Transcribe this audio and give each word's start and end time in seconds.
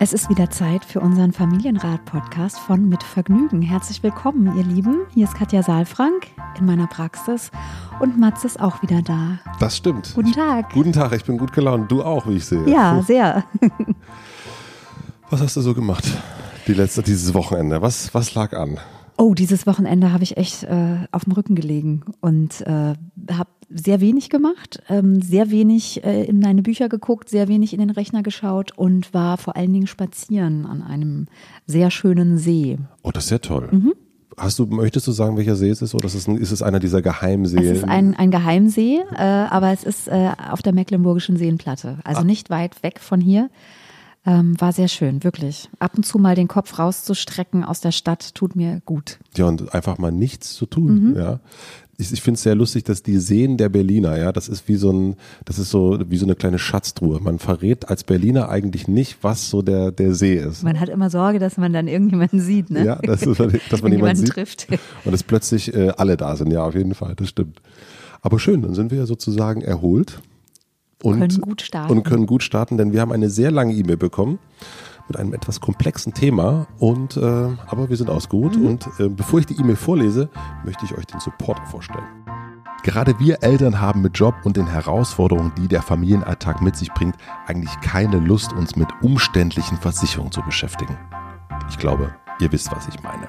Es 0.00 0.12
ist 0.12 0.30
wieder 0.30 0.48
Zeit 0.48 0.84
für 0.84 1.00
unseren 1.00 1.32
Familienrat-Podcast 1.32 2.60
von 2.60 2.88
Mit 2.88 3.02
Vergnügen. 3.02 3.62
Herzlich 3.62 4.00
willkommen, 4.04 4.56
ihr 4.56 4.62
Lieben. 4.62 4.98
Hier 5.12 5.24
ist 5.24 5.34
Katja 5.34 5.60
Saalfrank 5.60 6.28
in 6.56 6.66
meiner 6.66 6.86
Praxis 6.86 7.50
und 7.98 8.16
Mats 8.16 8.44
ist 8.44 8.60
auch 8.60 8.80
wieder 8.80 9.02
da. 9.02 9.40
Das 9.58 9.76
stimmt. 9.76 10.12
Guten 10.14 10.30
Tag. 10.30 10.72
Guten 10.72 10.92
Tag, 10.92 11.12
ich 11.14 11.24
bin 11.24 11.36
gut 11.36 11.52
gelaunt. 11.52 11.90
Du 11.90 12.04
auch, 12.04 12.28
wie 12.28 12.36
ich 12.36 12.44
sehe. 12.44 12.64
Ja, 12.68 13.02
sehr. 13.02 13.42
Was 15.30 15.40
hast 15.40 15.56
du 15.56 15.62
so 15.62 15.74
gemacht 15.74 16.04
die 16.68 16.74
letzte, 16.74 17.02
dieses 17.02 17.34
Wochenende? 17.34 17.82
Was, 17.82 18.14
was 18.14 18.36
lag 18.36 18.52
an? 18.52 18.78
Oh, 19.16 19.34
dieses 19.34 19.66
Wochenende 19.66 20.12
habe 20.12 20.22
ich 20.22 20.36
echt 20.36 20.62
äh, 20.62 21.08
auf 21.10 21.24
dem 21.24 21.32
Rücken 21.32 21.56
gelegen 21.56 22.02
und 22.20 22.60
äh, 22.60 22.94
habe 23.32 23.50
sehr 23.70 24.00
wenig 24.00 24.30
gemacht, 24.30 24.82
ähm, 24.88 25.20
sehr 25.20 25.50
wenig 25.50 26.04
äh, 26.04 26.24
in 26.24 26.40
meine 26.40 26.62
Bücher 26.62 26.88
geguckt, 26.88 27.28
sehr 27.28 27.48
wenig 27.48 27.72
in 27.72 27.80
den 27.80 27.90
Rechner 27.90 28.22
geschaut 28.22 28.72
und 28.76 29.12
war 29.12 29.36
vor 29.36 29.56
allen 29.56 29.72
Dingen 29.72 29.86
spazieren 29.86 30.64
an 30.64 30.82
einem 30.82 31.26
sehr 31.66 31.90
schönen 31.90 32.38
See. 32.38 32.78
Oh, 33.02 33.10
das 33.10 33.24
ist 33.24 33.30
ja 33.30 33.38
toll. 33.38 33.68
Mhm. 33.70 33.92
Hast 34.36 34.58
du, 34.58 34.66
möchtest 34.66 35.06
du 35.06 35.12
sagen, 35.12 35.36
welcher 35.36 35.56
See 35.56 35.68
es 35.68 35.82
ist 35.82 35.94
oder 35.94 36.06
ist 36.06 36.14
es, 36.14 36.28
ist 36.28 36.52
es 36.52 36.62
einer 36.62 36.78
dieser 36.78 37.02
Geheimseen? 37.02 37.64
Es 37.64 37.78
ist 37.78 37.84
ein, 37.84 38.14
ein 38.14 38.30
Geheimsee, 38.30 39.00
äh, 39.14 39.22
aber 39.22 39.72
es 39.72 39.84
ist 39.84 40.08
äh, 40.08 40.30
auf 40.50 40.62
der 40.62 40.72
Mecklenburgischen 40.72 41.36
Seenplatte, 41.36 41.98
also 42.04 42.20
ah. 42.20 42.24
nicht 42.24 42.48
weit 42.48 42.82
weg 42.82 43.00
von 43.00 43.20
hier. 43.20 43.50
Ähm, 44.26 44.60
war 44.60 44.72
sehr 44.72 44.88
schön, 44.88 45.24
wirklich. 45.24 45.70
Ab 45.78 45.92
und 45.96 46.04
zu 46.04 46.18
mal 46.18 46.34
den 46.34 46.48
Kopf 46.48 46.78
rauszustrecken 46.78 47.64
aus 47.64 47.80
der 47.80 47.92
Stadt 47.92 48.34
tut 48.34 48.56
mir 48.56 48.82
gut. 48.84 49.18
Ja, 49.36 49.46
und 49.46 49.72
einfach 49.74 49.98
mal 49.98 50.12
nichts 50.12 50.54
zu 50.54 50.66
tun. 50.66 51.10
Mhm. 51.10 51.16
Ja. 51.16 51.40
Ich, 52.00 52.12
ich 52.12 52.22
finde 52.22 52.36
es 52.36 52.44
sehr 52.44 52.54
lustig, 52.54 52.84
dass 52.84 53.02
die 53.02 53.18
Seen 53.18 53.56
der 53.56 53.68
Berliner, 53.68 54.16
ja, 54.16 54.30
das 54.30 54.48
ist 54.48 54.68
wie 54.68 54.76
so 54.76 54.92
ein, 54.92 55.16
das 55.44 55.58
ist 55.58 55.70
so 55.70 55.98
wie 56.08 56.16
so 56.16 56.26
eine 56.26 56.36
kleine 56.36 56.60
Schatztruhe. 56.60 57.18
Man 57.20 57.40
verrät 57.40 57.88
als 57.88 58.04
Berliner 58.04 58.48
eigentlich 58.48 58.86
nicht, 58.86 59.18
was 59.22 59.50
so 59.50 59.62
der, 59.62 59.90
der 59.90 60.14
See 60.14 60.36
ist. 60.36 60.62
Man 60.62 60.78
hat 60.78 60.88
immer 60.88 61.10
Sorge, 61.10 61.40
dass 61.40 61.56
man 61.56 61.72
dann 61.72 61.88
irgendjemanden 61.88 62.40
sieht, 62.40 62.70
ne? 62.70 62.84
Ja, 62.84 63.00
das 63.02 63.22
ist, 63.22 63.40
dass 63.70 63.82
man 63.82 63.92
jemanden 63.92 64.16
sieht. 64.16 64.28
trifft. 64.28 64.68
Und 65.04 65.10
dass 65.10 65.24
plötzlich 65.24 65.74
äh, 65.74 65.92
alle 65.96 66.16
da 66.16 66.36
sind, 66.36 66.52
ja, 66.52 66.62
auf 66.64 66.76
jeden 66.76 66.94
Fall, 66.94 67.16
das 67.16 67.28
stimmt. 67.30 67.60
Aber 68.22 68.38
schön, 68.38 68.62
dann 68.62 68.74
sind 68.74 68.92
wir 68.92 68.98
ja 68.98 69.06
sozusagen 69.06 69.62
erholt 69.62 70.20
und 71.02 71.18
können 71.18 71.40
gut 71.40 71.62
starten. 71.62 71.92
Und 71.92 72.04
können 72.04 72.26
gut 72.26 72.44
starten, 72.44 72.76
denn 72.76 72.92
wir 72.92 73.00
haben 73.00 73.12
eine 73.12 73.30
sehr 73.30 73.50
lange 73.50 73.74
E-Mail 73.74 73.96
bekommen 73.96 74.38
mit 75.08 75.16
einem 75.16 75.32
etwas 75.32 75.60
komplexen 75.60 76.14
Thema 76.14 76.66
und 76.78 77.16
äh, 77.16 77.20
aber 77.20 77.88
wir 77.88 77.96
sind 77.96 78.10
ausgeruht 78.10 78.56
mhm. 78.56 78.66
und 78.66 78.86
äh, 78.98 79.08
bevor 79.08 79.40
ich 79.40 79.46
die 79.46 79.58
E-Mail 79.58 79.76
vorlese, 79.76 80.28
möchte 80.64 80.84
ich 80.84 80.96
euch 80.96 81.06
den 81.06 81.20
Supporter 81.20 81.64
vorstellen. 81.66 82.04
Gerade 82.84 83.18
wir 83.18 83.42
Eltern 83.42 83.80
haben 83.80 84.02
mit 84.02 84.16
Job 84.16 84.34
und 84.44 84.56
den 84.56 84.66
Herausforderungen, 84.66 85.52
die 85.58 85.66
der 85.66 85.82
Familienalltag 85.82 86.62
mit 86.62 86.76
sich 86.76 86.92
bringt, 86.92 87.16
eigentlich 87.46 87.72
keine 87.80 88.18
Lust, 88.18 88.52
uns 88.52 88.76
mit 88.76 88.88
umständlichen 89.02 89.76
Versicherungen 89.78 90.30
zu 90.30 90.42
beschäftigen. 90.42 90.96
Ich 91.68 91.78
glaube, 91.78 92.14
Ihr 92.40 92.52
wisst, 92.52 92.70
was 92.70 92.88
ich 92.88 93.02
meine. 93.02 93.28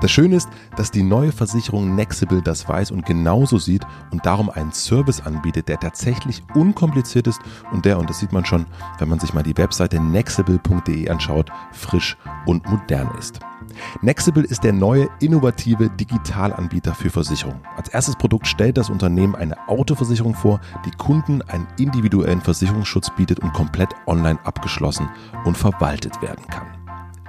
Das 0.00 0.10
Schöne 0.10 0.36
ist, 0.36 0.48
dass 0.76 0.90
die 0.90 1.02
neue 1.02 1.32
Versicherung 1.32 1.94
Nexible 1.94 2.42
das 2.42 2.68
weiß 2.68 2.90
und 2.90 3.06
genauso 3.06 3.58
sieht 3.58 3.86
und 4.10 4.24
darum 4.26 4.50
einen 4.50 4.72
Service 4.72 5.20
anbietet, 5.20 5.68
der 5.68 5.80
tatsächlich 5.80 6.42
unkompliziert 6.54 7.26
ist 7.26 7.40
und 7.72 7.84
der, 7.84 7.98
und 7.98 8.10
das 8.10 8.18
sieht 8.18 8.32
man 8.32 8.44
schon, 8.44 8.66
wenn 8.98 9.08
man 9.08 9.20
sich 9.20 9.32
mal 9.32 9.42
die 9.42 9.56
Webseite 9.56 10.00
nexible.de 10.00 11.08
anschaut, 11.08 11.50
frisch 11.72 12.16
und 12.46 12.68
modern 12.68 13.10
ist. 13.18 13.40
Nexible 14.00 14.44
ist 14.44 14.64
der 14.64 14.72
neue 14.72 15.08
innovative 15.20 15.88
Digitalanbieter 15.90 16.94
für 16.94 17.10
Versicherungen. 17.10 17.60
Als 17.76 17.88
erstes 17.88 18.16
Produkt 18.16 18.46
stellt 18.46 18.76
das 18.76 18.90
Unternehmen 18.90 19.34
eine 19.34 19.56
Autoversicherung 19.68 20.34
vor, 20.34 20.60
die 20.84 20.90
Kunden 20.90 21.42
einen 21.42 21.66
individuellen 21.78 22.40
Versicherungsschutz 22.40 23.10
bietet 23.16 23.40
und 23.40 23.52
komplett 23.52 23.90
online 24.06 24.38
abgeschlossen 24.44 25.08
und 25.44 25.56
verwaltet 25.56 26.20
werden 26.22 26.46
kann. 26.48 26.66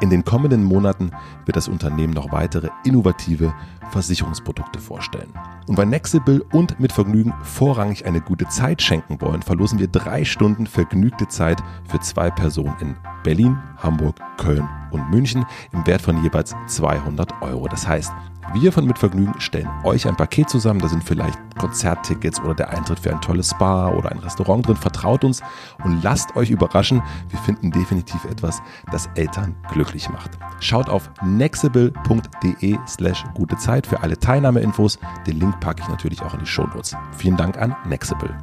In 0.01 0.09
den 0.09 0.25
kommenden 0.25 0.63
Monaten 0.63 1.11
wird 1.45 1.55
das 1.55 1.67
Unternehmen 1.67 2.13
noch 2.13 2.31
weitere 2.31 2.69
innovative 2.83 3.53
Versicherungsprodukte 3.91 4.79
vorstellen. 4.79 5.31
Und 5.67 5.77
weil 5.77 5.85
Nexible 5.85 6.43
und 6.51 6.79
mit 6.79 6.91
Vergnügen 6.91 7.33
vorrangig 7.43 8.05
eine 8.05 8.19
gute 8.19 8.47
Zeit 8.47 8.81
schenken 8.81 9.21
wollen, 9.21 9.41
verlosen 9.41 9.79
wir 9.79 9.87
drei 9.87 10.25
Stunden 10.25 10.67
vergnügte 10.67 11.27
Zeit 11.27 11.63
für 11.87 11.99
zwei 11.99 12.29
Personen 12.31 12.75
in 12.81 12.95
Berlin, 13.23 13.57
Hamburg, 13.77 14.15
Köln 14.37 14.67
und 14.91 15.09
München 15.09 15.45
im 15.71 15.85
Wert 15.85 16.01
von 16.01 16.21
jeweils 16.23 16.55
200 16.67 17.41
Euro. 17.41 17.67
Das 17.67 17.87
heißt, 17.87 18.11
wir 18.53 18.71
von 18.71 18.85
Mitvergnügen 18.85 19.39
stellen 19.39 19.69
euch 19.83 20.07
ein 20.07 20.15
Paket 20.15 20.49
zusammen. 20.49 20.79
Da 20.79 20.87
sind 20.87 21.03
vielleicht 21.03 21.39
Konzerttickets 21.57 22.39
oder 22.41 22.53
der 22.53 22.69
Eintritt 22.69 22.99
für 22.99 23.11
ein 23.11 23.21
tolles 23.21 23.51
Spa 23.51 23.89
oder 23.89 24.11
ein 24.11 24.19
Restaurant 24.19 24.67
drin. 24.67 24.75
Vertraut 24.75 25.23
uns 25.23 25.41
und 25.83 26.03
lasst 26.03 26.35
euch 26.35 26.49
überraschen. 26.49 27.01
Wir 27.29 27.39
finden 27.39 27.71
definitiv 27.71 28.25
etwas, 28.25 28.61
das 28.91 29.09
Eltern 29.15 29.55
glücklich 29.71 30.09
macht. 30.09 30.31
Schaut 30.59 30.89
auf 30.89 31.09
nexible.de 31.23 32.77
slash 32.87 33.23
gute 33.33 33.57
Zeit 33.57 33.87
für 33.87 34.01
alle 34.01 34.17
Teilnahmeinfos. 34.17 34.99
Den 35.25 35.39
Link 35.39 35.59
packe 35.59 35.81
ich 35.81 35.89
natürlich 35.89 36.21
auch 36.21 36.33
in 36.33 36.39
die 36.39 36.45
Shownotes. 36.45 36.95
Vielen 37.17 37.37
Dank 37.37 37.57
an 37.57 37.75
Nexible. 37.85 38.35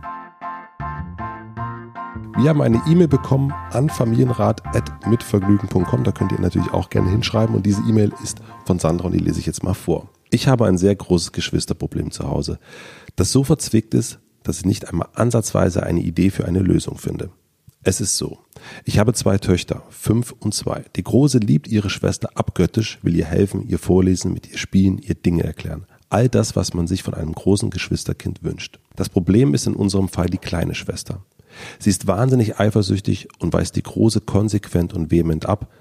Wir 2.39 2.49
haben 2.49 2.63
eine 2.63 2.81
E-Mail 2.87 3.09
bekommen 3.09 3.53
an 3.71 3.91
familienrat.mitvergnügen.com. 3.91 6.05
Da 6.05 6.13
könnt 6.13 6.33
ihr 6.33 6.41
natürlich 6.41 6.73
auch 6.73 6.89
gerne 6.89 7.11
hinschreiben. 7.11 7.55
Und 7.55 7.67
diese 7.67 7.83
E-Mail 7.83 8.15
ist 8.23 8.39
von 8.65 8.79
Sandra 8.79 9.07
und 9.07 9.13
die 9.13 9.19
lese 9.19 9.41
ich 9.41 9.47
jetzt 9.47 9.63
mal 9.63 9.75
vor. 9.75 10.09
Ich 10.31 10.49
habe 10.49 10.65
ein 10.67 10.79
sehr 10.79 10.95
großes 10.95 11.33
Geschwisterproblem 11.33 12.13
zu 12.13 12.29
Hause, 12.29 12.59
das 13.17 13.33
so 13.33 13.45
verzwickt 13.45 13.95
ist, 13.95 14.21
dass 14.43 14.59
ich 14.59 14.65
nicht 14.65 14.89
einmal 14.89 15.09
ansatzweise 15.15 15.83
eine 15.83 16.01
Idee 16.01 16.31
für 16.31 16.47
eine 16.47 16.61
Lösung 16.61 16.99
finde. 16.99 17.31
Es 17.83 18.01
ist 18.01 18.17
so. 18.17 18.39
Ich 18.85 18.99
habe 18.99 19.15
zwei 19.15 19.39
Töchter, 19.39 19.83
fünf 19.91 20.35
und 20.39 20.55
zwei. 20.55 20.85
Die 20.97 21.03
Große 21.03 21.39
liebt 21.39 21.67
ihre 21.67 21.91
Schwester 21.91 22.31
abgöttisch, 22.35 22.99
will 23.03 23.17
ihr 23.17 23.25
helfen, 23.25 23.67
ihr 23.67 23.79
vorlesen, 23.79 24.33
mit 24.33 24.51
ihr 24.51 24.59
spielen, 24.59 24.99
ihr 24.99 25.15
Dinge 25.15 25.45
erklären. 25.45 25.87
All 26.11 26.29
das, 26.29 26.57
was 26.57 26.75
man 26.75 26.87
sich 26.87 27.03
von 27.03 27.15
einem 27.15 27.33
großen 27.33 27.71
Geschwisterkind 27.71 28.43
wünscht. 28.43 28.79
Das 28.97 29.09
Problem 29.09 29.55
ist 29.55 29.67
in 29.67 29.75
unserem 29.75 30.09
Fall 30.09 30.27
die 30.27 30.39
kleine 30.39 30.75
Schwester. 30.75 31.23
Sie 31.79 31.91
ist 31.91 32.07
wahnsinnig 32.07 32.59
eifersüchtig 32.59 33.29
und 33.39 33.53
weist 33.53 33.77
die 33.77 33.83
Große 33.83 34.21
konsequent 34.21 34.93
und 34.93 35.11
vehement 35.11 35.47
ab, 35.47 35.73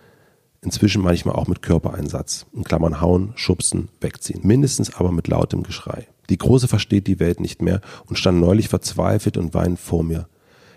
inzwischen 0.61 1.01
manchmal 1.01 1.35
auch 1.35 1.47
mit 1.47 1.61
Körpereinsatz, 1.61 2.45
in 2.53 2.63
Klammern 2.63 3.01
hauen, 3.01 3.31
schubsen, 3.35 3.89
wegziehen, 4.01 4.41
mindestens 4.43 4.95
aber 4.95 5.11
mit 5.11 5.27
lautem 5.27 5.63
Geschrei. 5.63 6.07
Die 6.29 6.37
Große 6.37 6.67
versteht 6.67 7.07
die 7.07 7.19
Welt 7.19 7.39
nicht 7.39 7.61
mehr 7.61 7.81
und 8.05 8.17
stand 8.17 8.39
neulich 8.39 8.69
verzweifelt 8.69 9.37
und 9.37 9.53
weinend 9.53 9.79
vor 9.79 10.03
mir. 10.03 10.27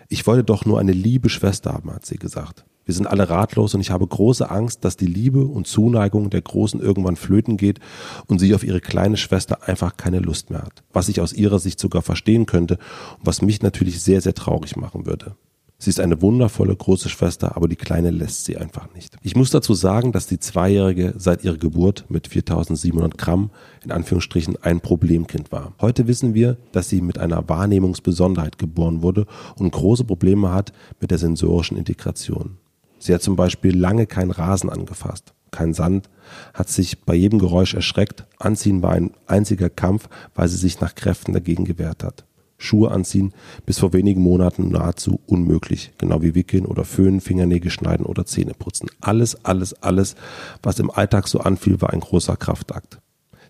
Ich 0.08 0.26
wollte 0.26 0.44
doch 0.44 0.64
nur 0.64 0.78
eine 0.78 0.92
liebe 0.92 1.28
Schwester 1.28 1.72
haben, 1.72 1.92
hat 1.92 2.06
sie 2.06 2.18
gesagt. 2.18 2.64
Wir 2.92 2.96
sind 2.96 3.06
alle 3.06 3.30
ratlos 3.30 3.74
und 3.74 3.80
ich 3.80 3.90
habe 3.90 4.06
große 4.06 4.50
Angst, 4.50 4.84
dass 4.84 4.98
die 4.98 5.06
Liebe 5.06 5.46
und 5.46 5.66
Zuneigung 5.66 6.28
der 6.28 6.42
Großen 6.42 6.78
irgendwann 6.78 7.16
flöten 7.16 7.56
geht 7.56 7.80
und 8.26 8.38
sie 8.38 8.54
auf 8.54 8.64
ihre 8.64 8.82
kleine 8.82 9.16
Schwester 9.16 9.66
einfach 9.66 9.96
keine 9.96 10.18
Lust 10.18 10.50
mehr 10.50 10.60
hat. 10.60 10.82
Was 10.92 11.08
ich 11.08 11.22
aus 11.22 11.32
ihrer 11.32 11.58
Sicht 11.58 11.80
sogar 11.80 12.02
verstehen 12.02 12.44
könnte 12.44 12.74
und 13.18 13.26
was 13.26 13.40
mich 13.40 13.62
natürlich 13.62 14.02
sehr, 14.02 14.20
sehr 14.20 14.34
traurig 14.34 14.76
machen 14.76 15.06
würde. 15.06 15.36
Sie 15.78 15.88
ist 15.88 16.00
eine 16.00 16.20
wundervolle 16.20 16.76
große 16.76 17.08
Schwester, 17.08 17.56
aber 17.56 17.66
die 17.66 17.76
Kleine 17.76 18.10
lässt 18.10 18.44
sie 18.44 18.58
einfach 18.58 18.92
nicht. 18.94 19.16
Ich 19.22 19.36
muss 19.36 19.48
dazu 19.48 19.72
sagen, 19.72 20.12
dass 20.12 20.26
die 20.26 20.38
Zweijährige 20.38 21.14
seit 21.16 21.44
ihrer 21.44 21.56
Geburt 21.56 22.04
mit 22.10 22.28
4700 22.28 23.16
Gramm 23.16 23.50
in 23.82 23.90
Anführungsstrichen 23.90 24.62
ein 24.62 24.82
Problemkind 24.82 25.50
war. 25.50 25.72
Heute 25.80 26.06
wissen 26.08 26.34
wir, 26.34 26.58
dass 26.72 26.90
sie 26.90 27.00
mit 27.00 27.16
einer 27.16 27.48
Wahrnehmungsbesonderheit 27.48 28.58
geboren 28.58 29.00
wurde 29.00 29.24
und 29.56 29.72
große 29.72 30.04
Probleme 30.04 30.52
hat 30.52 30.74
mit 31.00 31.10
der 31.10 31.16
sensorischen 31.16 31.78
Integration. 31.78 32.58
Sie 33.02 33.12
hat 33.12 33.20
zum 33.20 33.34
Beispiel 33.34 33.76
lange 33.76 34.06
keinen 34.06 34.30
Rasen 34.30 34.70
angefasst, 34.70 35.34
kein 35.50 35.74
Sand, 35.74 36.08
hat 36.54 36.68
sich 36.68 37.00
bei 37.00 37.16
jedem 37.16 37.40
Geräusch 37.40 37.74
erschreckt. 37.74 38.26
Anziehen 38.38 38.80
war 38.80 38.92
ein 38.92 39.10
einziger 39.26 39.68
Kampf, 39.68 40.08
weil 40.36 40.46
sie 40.46 40.56
sich 40.56 40.80
nach 40.80 40.94
Kräften 40.94 41.32
dagegen 41.32 41.64
gewehrt 41.64 42.04
hat. 42.04 42.24
Schuhe 42.58 42.92
anziehen, 42.92 43.32
bis 43.66 43.80
vor 43.80 43.92
wenigen 43.92 44.22
Monaten 44.22 44.68
nahezu 44.68 45.18
unmöglich, 45.26 45.90
genau 45.98 46.22
wie 46.22 46.36
wickeln 46.36 46.64
oder 46.64 46.84
föhnen, 46.84 47.20
Fingernägel 47.20 47.72
schneiden 47.72 48.06
oder 48.06 48.24
Zähne 48.24 48.54
putzen. 48.54 48.88
Alles, 49.00 49.44
alles, 49.44 49.74
alles, 49.82 50.14
was 50.62 50.78
im 50.78 50.92
Alltag 50.92 51.26
so 51.26 51.40
anfiel, 51.40 51.82
war 51.82 51.90
ein 51.90 51.98
großer 51.98 52.36
Kraftakt. 52.36 53.00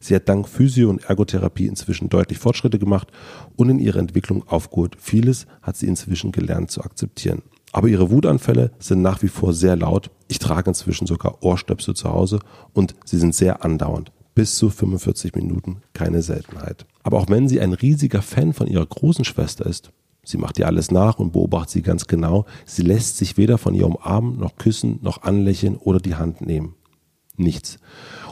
Sie 0.00 0.14
hat 0.14 0.30
dank 0.30 0.48
Physio- 0.48 0.88
und 0.88 1.04
Ergotherapie 1.04 1.66
inzwischen 1.66 2.08
deutlich 2.08 2.38
Fortschritte 2.38 2.78
gemacht 2.78 3.08
und 3.54 3.68
in 3.68 3.78
ihrer 3.78 3.98
Entwicklung 3.98 4.48
aufgeholt. 4.48 4.96
Vieles 4.98 5.46
hat 5.60 5.76
sie 5.76 5.88
inzwischen 5.88 6.32
gelernt 6.32 6.70
zu 6.70 6.80
akzeptieren. 6.80 7.42
Aber 7.72 7.88
ihre 7.88 8.10
Wutanfälle 8.10 8.70
sind 8.78 9.00
nach 9.00 9.22
wie 9.22 9.28
vor 9.28 9.54
sehr 9.54 9.76
laut. 9.76 10.10
Ich 10.28 10.38
trage 10.38 10.70
inzwischen 10.70 11.06
sogar 11.06 11.42
Ohrstöpsel 11.42 11.94
zu 11.94 12.10
Hause 12.10 12.38
und 12.74 12.94
sie 13.04 13.18
sind 13.18 13.34
sehr 13.34 13.64
andauernd. 13.64 14.12
Bis 14.34 14.56
zu 14.56 14.70
45 14.70 15.34
Minuten, 15.34 15.82
keine 15.94 16.22
Seltenheit. 16.22 16.86
Aber 17.02 17.18
auch 17.18 17.28
wenn 17.28 17.48
sie 17.48 17.60
ein 17.60 17.72
riesiger 17.72 18.22
Fan 18.22 18.52
von 18.52 18.66
ihrer 18.66 18.86
großen 18.86 19.24
Schwester 19.24 19.66
ist, 19.66 19.90
sie 20.22 20.38
macht 20.38 20.58
ihr 20.58 20.66
alles 20.66 20.90
nach 20.90 21.18
und 21.18 21.32
beobachtet 21.32 21.70
sie 21.70 21.82
ganz 21.82 22.06
genau, 22.06 22.46
sie 22.64 22.82
lässt 22.82 23.16
sich 23.16 23.36
weder 23.36 23.58
von 23.58 23.74
ihr 23.74 23.86
umarmen, 23.86 24.38
noch 24.38 24.56
küssen, 24.56 25.00
noch 25.02 25.22
anlächeln 25.22 25.76
oder 25.76 25.98
die 25.98 26.14
Hand 26.14 26.40
nehmen. 26.42 26.74
Nichts. 27.36 27.78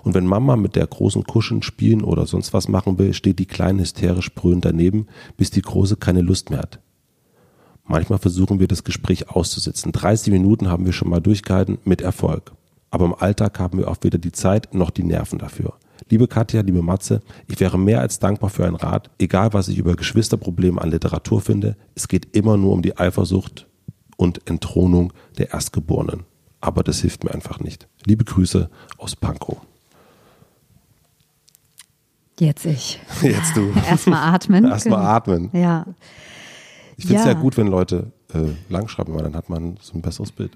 Und 0.02 0.14
wenn 0.14 0.26
Mama 0.26 0.56
mit 0.56 0.76
der 0.76 0.86
großen 0.86 1.24
Kuschen 1.24 1.62
spielen 1.62 2.02
oder 2.04 2.26
sonst 2.26 2.52
was 2.52 2.68
machen 2.68 2.98
will, 2.98 3.14
steht 3.14 3.38
die 3.38 3.46
Kleine 3.46 3.82
hysterisch 3.82 4.34
brüllend 4.34 4.64
daneben, 4.64 5.06
bis 5.36 5.50
die 5.50 5.62
Große 5.62 5.96
keine 5.96 6.20
Lust 6.20 6.50
mehr 6.50 6.60
hat. 6.60 6.80
Manchmal 7.90 8.20
versuchen 8.20 8.60
wir 8.60 8.68
das 8.68 8.84
Gespräch 8.84 9.30
auszusitzen. 9.30 9.90
30 9.90 10.32
Minuten 10.32 10.68
haben 10.68 10.86
wir 10.86 10.92
schon 10.92 11.10
mal 11.10 11.18
durchgehalten 11.18 11.78
mit 11.82 12.02
Erfolg. 12.02 12.52
Aber 12.92 13.04
im 13.04 13.14
Alltag 13.14 13.58
haben 13.58 13.78
wir 13.78 13.88
auch 13.88 13.96
weder 14.02 14.16
die 14.16 14.30
Zeit 14.30 14.72
noch 14.72 14.90
die 14.90 15.02
Nerven 15.02 15.40
dafür. 15.40 15.72
Liebe 16.08 16.28
Katja, 16.28 16.60
liebe 16.60 16.82
Matze, 16.82 17.20
ich 17.48 17.58
wäre 17.58 17.80
mehr 17.80 18.00
als 18.00 18.20
dankbar 18.20 18.48
für 18.48 18.64
einen 18.64 18.76
Rat. 18.76 19.10
Egal, 19.18 19.52
was 19.54 19.66
ich 19.66 19.76
über 19.76 19.96
Geschwisterprobleme 19.96 20.80
an 20.80 20.92
Literatur 20.92 21.40
finde, 21.40 21.76
es 21.96 22.06
geht 22.06 22.28
immer 22.36 22.56
nur 22.56 22.74
um 22.74 22.82
die 22.82 22.96
Eifersucht 22.96 23.66
und 24.16 24.48
Entthronung 24.48 25.12
der 25.38 25.52
Erstgeborenen. 25.52 26.22
Aber 26.60 26.84
das 26.84 27.00
hilft 27.00 27.24
mir 27.24 27.34
einfach 27.34 27.58
nicht. 27.58 27.88
Liebe 28.06 28.24
Grüße 28.24 28.70
aus 28.98 29.16
Pankow. 29.16 29.56
Jetzt 32.38 32.66
ich. 32.66 33.00
Jetzt 33.20 33.56
du. 33.56 33.72
Erstmal 33.84 34.32
atmen. 34.32 34.64
Erstmal 34.70 35.04
atmen. 35.04 35.50
Ja. 35.52 35.86
Ich 37.00 37.06
finde 37.06 37.20
es 37.20 37.26
ja. 37.26 37.32
Ja. 37.32 37.40
gut, 37.40 37.56
wenn 37.56 37.66
Leute 37.66 38.12
äh, 38.34 38.50
langschreiben, 38.68 39.14
weil 39.14 39.22
dann 39.22 39.34
hat 39.34 39.48
man 39.48 39.78
so 39.80 39.94
ein 39.94 40.02
besseres 40.02 40.32
Bild. 40.32 40.52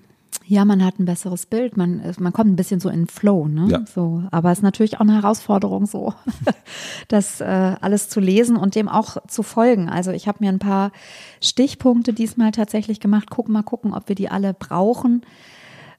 Ja, 0.46 0.66
man 0.66 0.84
hat 0.84 0.98
ein 0.98 1.06
besseres 1.06 1.46
Bild, 1.46 1.78
man, 1.78 2.02
man 2.18 2.34
kommt 2.34 2.50
ein 2.50 2.56
bisschen 2.56 2.78
so 2.78 2.90
in 2.90 3.02
den 3.02 3.06
Flow, 3.06 3.48
ne? 3.48 3.66
Ja. 3.70 3.84
So, 3.86 4.24
aber 4.30 4.52
es 4.52 4.58
ist 4.58 4.62
natürlich 4.62 4.96
auch 4.96 5.00
eine 5.00 5.14
Herausforderung, 5.14 5.86
so 5.86 6.12
das 7.08 7.40
äh, 7.40 7.44
alles 7.80 8.10
zu 8.10 8.20
lesen 8.20 8.56
und 8.56 8.74
dem 8.74 8.90
auch 8.90 9.16
zu 9.26 9.42
folgen. 9.42 9.88
Also 9.88 10.10
ich 10.10 10.28
habe 10.28 10.38
mir 10.40 10.50
ein 10.50 10.58
paar 10.58 10.92
Stichpunkte 11.40 12.12
diesmal 12.12 12.50
tatsächlich 12.50 13.00
gemacht. 13.00 13.28
Guck 13.30 13.48
mal 13.48 13.62
gucken, 13.62 13.94
ob 13.94 14.10
wir 14.10 14.16
die 14.16 14.28
alle 14.28 14.52
brauchen. 14.52 15.22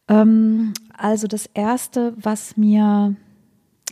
Ähm, 0.08 0.74
also 0.96 1.26
das 1.26 1.48
erste, 1.48 2.14
was 2.16 2.56
mir 2.56 3.16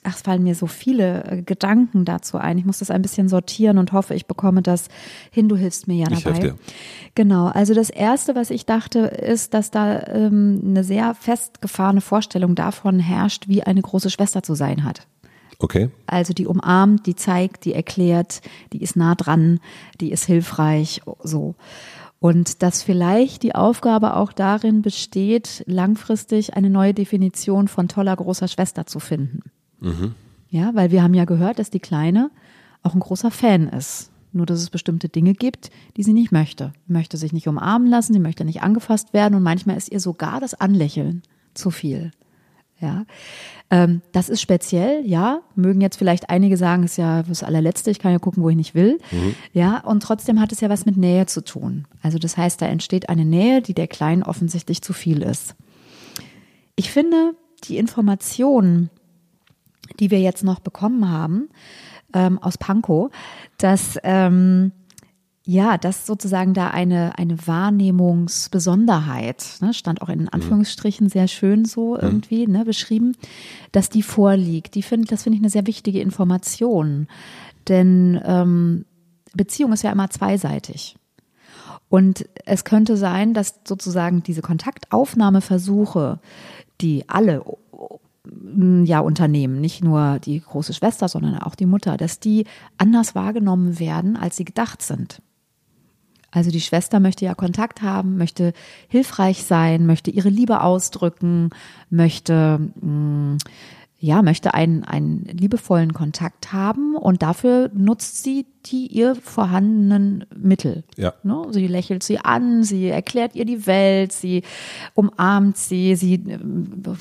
Ach, 0.03 0.15
es 0.15 0.21
fallen 0.21 0.43
mir 0.43 0.55
so 0.55 0.67
viele 0.67 1.23
äh, 1.23 1.41
Gedanken 1.41 2.05
dazu 2.05 2.37
ein. 2.37 2.57
Ich 2.57 2.65
muss 2.65 2.79
das 2.79 2.91
ein 2.91 3.01
bisschen 3.01 3.29
sortieren 3.29 3.77
und 3.77 3.91
hoffe, 3.93 4.13
ich 4.15 4.25
bekomme 4.25 4.61
das 4.61 4.87
hin. 5.31 5.49
Du 5.49 5.55
hilfst 5.55 5.87
mir 5.87 5.95
ja 5.95 6.07
Ich 6.11 6.23
dabei. 6.23 6.39
helfe 6.39 6.55
dir. 6.55 6.57
Genau, 7.15 7.47
also 7.47 7.73
das 7.73 7.89
Erste, 7.89 8.35
was 8.35 8.49
ich 8.49 8.65
dachte, 8.65 8.99
ist, 8.99 9.53
dass 9.53 9.71
da 9.71 10.05
ähm, 10.07 10.61
eine 10.65 10.83
sehr 10.83 11.15
festgefahrene 11.15 12.01
Vorstellung 12.01 12.55
davon 12.55 12.99
herrscht, 12.99 13.47
wie 13.47 13.63
eine 13.63 13.81
große 13.81 14.09
Schwester 14.09 14.43
zu 14.43 14.55
sein 14.55 14.83
hat. 14.83 15.07
Okay? 15.59 15.89
Also 16.07 16.33
die 16.33 16.47
umarmt, 16.47 17.05
die 17.05 17.15
zeigt, 17.15 17.65
die 17.65 17.73
erklärt, 17.73 18.41
die 18.73 18.81
ist 18.81 18.95
nah 18.95 19.15
dran, 19.15 19.59
die 20.01 20.11
ist 20.11 20.25
hilfreich, 20.25 21.01
so. 21.23 21.55
Und 22.19 22.63
dass 22.63 22.83
vielleicht 22.83 23.43
die 23.43 23.53
Aufgabe 23.53 24.15
auch 24.15 24.31
darin 24.31 24.81
besteht, 24.81 25.63
langfristig 25.67 26.53
eine 26.55 26.69
neue 26.69 26.93
Definition 26.93 27.67
von 27.67 27.87
toller 27.89 28.15
großer 28.15 28.47
Schwester 28.47 28.85
zu 28.85 28.99
finden. 28.99 29.41
Ja, 30.49 30.71
weil 30.75 30.91
wir 30.91 31.03
haben 31.03 31.13
ja 31.13 31.25
gehört, 31.25 31.59
dass 31.59 31.69
die 31.69 31.79
Kleine 31.79 32.31
auch 32.83 32.93
ein 32.93 32.99
großer 32.99 33.31
Fan 33.31 33.67
ist. 33.67 34.11
Nur, 34.31 34.47
dass 34.47 34.59
es 34.59 34.71
bestimmte 34.71 35.09
Dinge 35.09 35.33
gibt, 35.33 35.69
die 35.95 36.03
sie 36.03 36.13
nicht 36.13 36.31
möchte. 36.31 36.73
Sie 36.87 36.93
möchte 36.93 37.17
sich 37.17 37.33
nicht 37.33 37.47
umarmen 37.47 37.87
lassen, 37.87 38.13
sie 38.13 38.19
möchte 38.19 38.45
nicht 38.45 38.63
angefasst 38.63 39.13
werden 39.13 39.35
und 39.35 39.43
manchmal 39.43 39.77
ist 39.77 39.91
ihr 39.91 39.99
sogar 39.99 40.39
das 40.39 40.55
Anlächeln 40.55 41.21
zu 41.53 41.69
viel. 41.69 42.11
Ja, 42.79 43.05
ähm, 43.69 44.01
das 44.11 44.27
ist 44.29 44.41
speziell, 44.41 45.05
ja. 45.05 45.41
Mögen 45.55 45.79
jetzt 45.79 45.95
vielleicht 45.95 46.29
einige 46.29 46.57
sagen, 46.57 46.83
ist 46.83 46.97
ja 46.97 47.23
das 47.23 47.43
allerletzte, 47.43 47.91
ich 47.91 47.99
kann 47.99 48.11
ja 48.11 48.19
gucken, 48.19 48.43
wo 48.43 48.49
ich 48.49 48.55
nicht 48.55 48.75
will. 48.75 48.97
Ja, 49.53 49.79
und 49.79 50.03
trotzdem 50.03 50.41
hat 50.41 50.51
es 50.51 50.59
ja 50.59 50.69
was 50.69 50.85
mit 50.85 50.97
Nähe 50.97 51.25
zu 51.27 51.43
tun. 51.43 51.85
Also 52.01 52.17
das 52.17 52.35
heißt, 52.35 52.61
da 52.61 52.65
entsteht 52.65 53.09
eine 53.09 53.25
Nähe, 53.25 53.61
die 53.61 53.73
der 53.73 53.87
Kleinen 53.87 54.23
offensichtlich 54.23 54.81
zu 54.81 54.91
viel 54.91 55.21
ist. 55.21 55.55
Ich 56.75 56.91
finde, 56.91 57.35
die 57.65 57.77
Informationen, 57.77 58.89
die 59.99 60.11
wir 60.11 60.19
jetzt 60.19 60.43
noch 60.43 60.59
bekommen 60.59 61.09
haben 61.09 61.49
ähm, 62.13 62.39
aus 62.39 62.57
Pankow, 62.57 63.11
dass 63.57 63.97
ähm, 64.03 64.71
ja, 65.45 65.77
dass 65.77 66.05
sozusagen 66.05 66.53
da 66.53 66.69
eine, 66.69 67.17
eine 67.17 67.47
Wahrnehmungsbesonderheit, 67.47 69.57
ne, 69.59 69.73
stand 69.73 70.01
auch 70.01 70.07
in 70.07 70.29
Anführungsstrichen 70.29 71.09
sehr 71.09 71.27
schön 71.27 71.65
so 71.65 71.97
irgendwie 71.97 72.47
ne, 72.47 72.63
beschrieben, 72.63 73.17
dass 73.73 73.89
die 73.89 74.03
vorliegt. 74.03 74.75
Die 74.75 74.83
finde, 74.83 75.07
das 75.07 75.23
finde 75.23 75.35
ich 75.35 75.41
eine 75.41 75.49
sehr 75.49 75.67
wichtige 75.67 75.99
Information. 75.99 77.09
Denn 77.67 78.21
ähm, 78.23 78.85
Beziehung 79.33 79.73
ist 79.73 79.83
ja 79.83 79.91
immer 79.91 80.09
zweiseitig. 80.09 80.95
Und 81.89 82.25
es 82.45 82.63
könnte 82.63 82.95
sein, 82.95 83.33
dass 83.33 83.59
sozusagen 83.67 84.23
diese 84.23 84.41
Kontaktaufnahmeversuche, 84.41 86.21
die 86.79 87.09
alle 87.09 87.43
ja 88.85 88.99
unternehmen, 88.99 89.61
nicht 89.61 89.83
nur 89.83 90.19
die 90.19 90.39
große 90.39 90.73
Schwester, 90.73 91.07
sondern 91.07 91.37
auch 91.39 91.55
die 91.55 91.65
Mutter, 91.65 91.97
dass 91.97 92.19
die 92.19 92.45
anders 92.77 93.15
wahrgenommen 93.15 93.79
werden, 93.79 94.15
als 94.15 94.37
sie 94.37 94.45
gedacht 94.45 94.81
sind. 94.81 95.21
Also 96.31 96.49
die 96.49 96.61
Schwester 96.61 96.99
möchte 96.99 97.25
ja 97.25 97.35
Kontakt 97.35 97.83
haben, 97.83 98.17
möchte 98.17 98.53
hilfreich 98.87 99.43
sein, 99.43 99.85
möchte 99.85 100.09
ihre 100.09 100.29
Liebe 100.29 100.61
ausdrücken, 100.61 101.51
möchte 101.91 102.59
mh, 102.81 103.37
ja, 104.03 104.21
möchte 104.21 104.53
einen, 104.53 104.83
einen 104.83 105.23
liebevollen 105.23 105.93
Kontakt 105.93 106.51
haben 106.51 106.97
und 106.97 107.23
dafür 107.23 107.71
nutzt 107.73 108.21
sie 108.21 108.45
die 108.65 108.87
ihr 108.87 109.15
vorhandenen 109.15 110.25
Mittel. 110.35 110.83
Ja. 110.95 111.13
Ne? 111.23 111.47
Sie 111.51 111.67
lächelt 111.67 112.03
sie 112.03 112.19
an, 112.19 112.63
sie 112.63 112.87
erklärt 112.87 113.35
ihr 113.35 113.45
die 113.45 113.67
Welt, 113.67 114.13
sie 114.13 114.43
umarmt 114.93 115.57
sie, 115.57 115.95
sie 115.95 116.15
äh, 116.15 116.39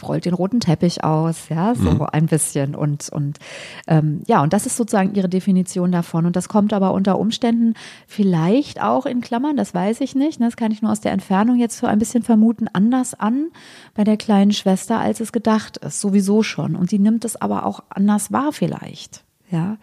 rollt 0.03 0.25
den 0.25 0.35
roten 0.35 0.61
Teppich 0.61 1.05
aus, 1.05 1.49
ja, 1.49 1.75
so 1.75 2.07
ein 2.13 2.27
bisschen 2.27 2.75
und 2.75 3.09
und 3.11 3.39
ähm, 3.87 4.23
ja, 4.27 4.43
und 4.43 4.53
das 4.53 4.67
ist 4.67 4.77
sozusagen 4.77 5.15
ihre 5.15 5.29
Definition 5.29 5.93
davon 5.93 6.27
und 6.27 6.35
das 6.35 6.49
kommt 6.49 6.73
aber 6.73 6.93
unter 6.93 7.19
Umständen 7.19 7.75
vielleicht 8.07 8.83
auch 8.83 9.07
in 9.07 9.21
Klammern, 9.21 9.57
das 9.57 9.73
weiß 9.73 10.01
ich 10.01 10.15
nicht, 10.15 10.41
ne, 10.41 10.47
das 10.47 10.57
kann 10.57 10.73
ich 10.73 10.83
nur 10.83 10.91
aus 10.91 11.01
der 11.01 11.13
Entfernung 11.13 11.59
jetzt 11.59 11.79
so 11.79 11.87
ein 11.87 11.99
bisschen 11.99 12.23
vermuten, 12.23 12.67
anders 12.73 13.15
an 13.15 13.51
bei 13.95 14.03
der 14.05 14.17
kleinen 14.17 14.53
Schwester, 14.53 14.99
als 14.99 15.21
es 15.21 15.33
gedacht 15.33 15.77
ist, 15.77 16.01
sowieso 16.01 16.43
schon 16.43 16.75
und 16.75 16.92
sie 16.93 16.99
nimmt 16.99 17.25
es 17.25 17.41
aber 17.41 17.65
auch 17.65 17.83
anders 17.89 18.33
wahr 18.33 18.53
vielleicht, 18.53 19.25
ja. 19.51 19.79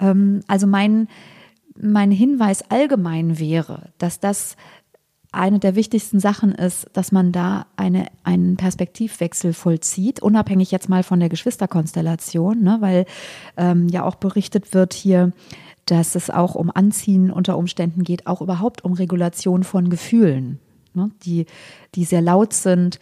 Ähm, 0.00 0.40
also 0.48 0.66
mein, 0.66 1.06
mein 1.80 2.10
Hinweis 2.10 2.68
allgemein 2.68 3.38
wäre, 3.38 3.90
dass 3.98 4.18
das 4.18 4.56
eine 5.30 5.60
der 5.60 5.76
wichtigsten 5.76 6.18
Sachen 6.18 6.52
ist, 6.52 6.90
dass 6.94 7.12
man 7.12 7.30
da 7.30 7.66
eine, 7.76 8.06
einen 8.24 8.56
Perspektivwechsel 8.56 9.54
vollzieht, 9.54 10.20
unabhängig 10.20 10.72
jetzt 10.72 10.88
mal 10.88 11.04
von 11.04 11.20
der 11.20 11.28
Geschwisterkonstellation, 11.28 12.60
ne, 12.60 12.78
weil 12.80 13.06
ähm, 13.56 13.88
ja 13.88 14.04
auch 14.04 14.16
berichtet 14.16 14.74
wird 14.74 14.92
hier, 14.92 15.32
dass 15.86 16.16
es 16.16 16.28
auch 16.28 16.56
um 16.56 16.72
Anziehen 16.74 17.30
unter 17.30 17.56
Umständen 17.56 18.02
geht, 18.02 18.26
auch 18.26 18.42
überhaupt 18.42 18.84
um 18.84 18.94
Regulation 18.94 19.62
von 19.62 19.90
Gefühlen, 19.90 20.58
ne, 20.92 21.12
die, 21.24 21.46
die 21.94 22.04
sehr 22.04 22.20
laut 22.20 22.52
sind, 22.52 22.98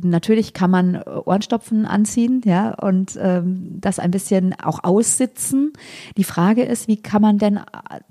Natürlich 0.00 0.54
kann 0.54 0.70
man 0.70 1.02
Ohrenstopfen 1.02 1.84
anziehen, 1.84 2.40
ja, 2.46 2.72
und 2.72 3.18
ähm, 3.20 3.76
das 3.78 3.98
ein 3.98 4.10
bisschen 4.10 4.54
auch 4.58 4.84
aussitzen. 4.84 5.74
Die 6.16 6.24
Frage 6.24 6.62
ist, 6.62 6.88
wie 6.88 6.96
kann 6.96 7.20
man 7.20 7.36
denn 7.36 7.60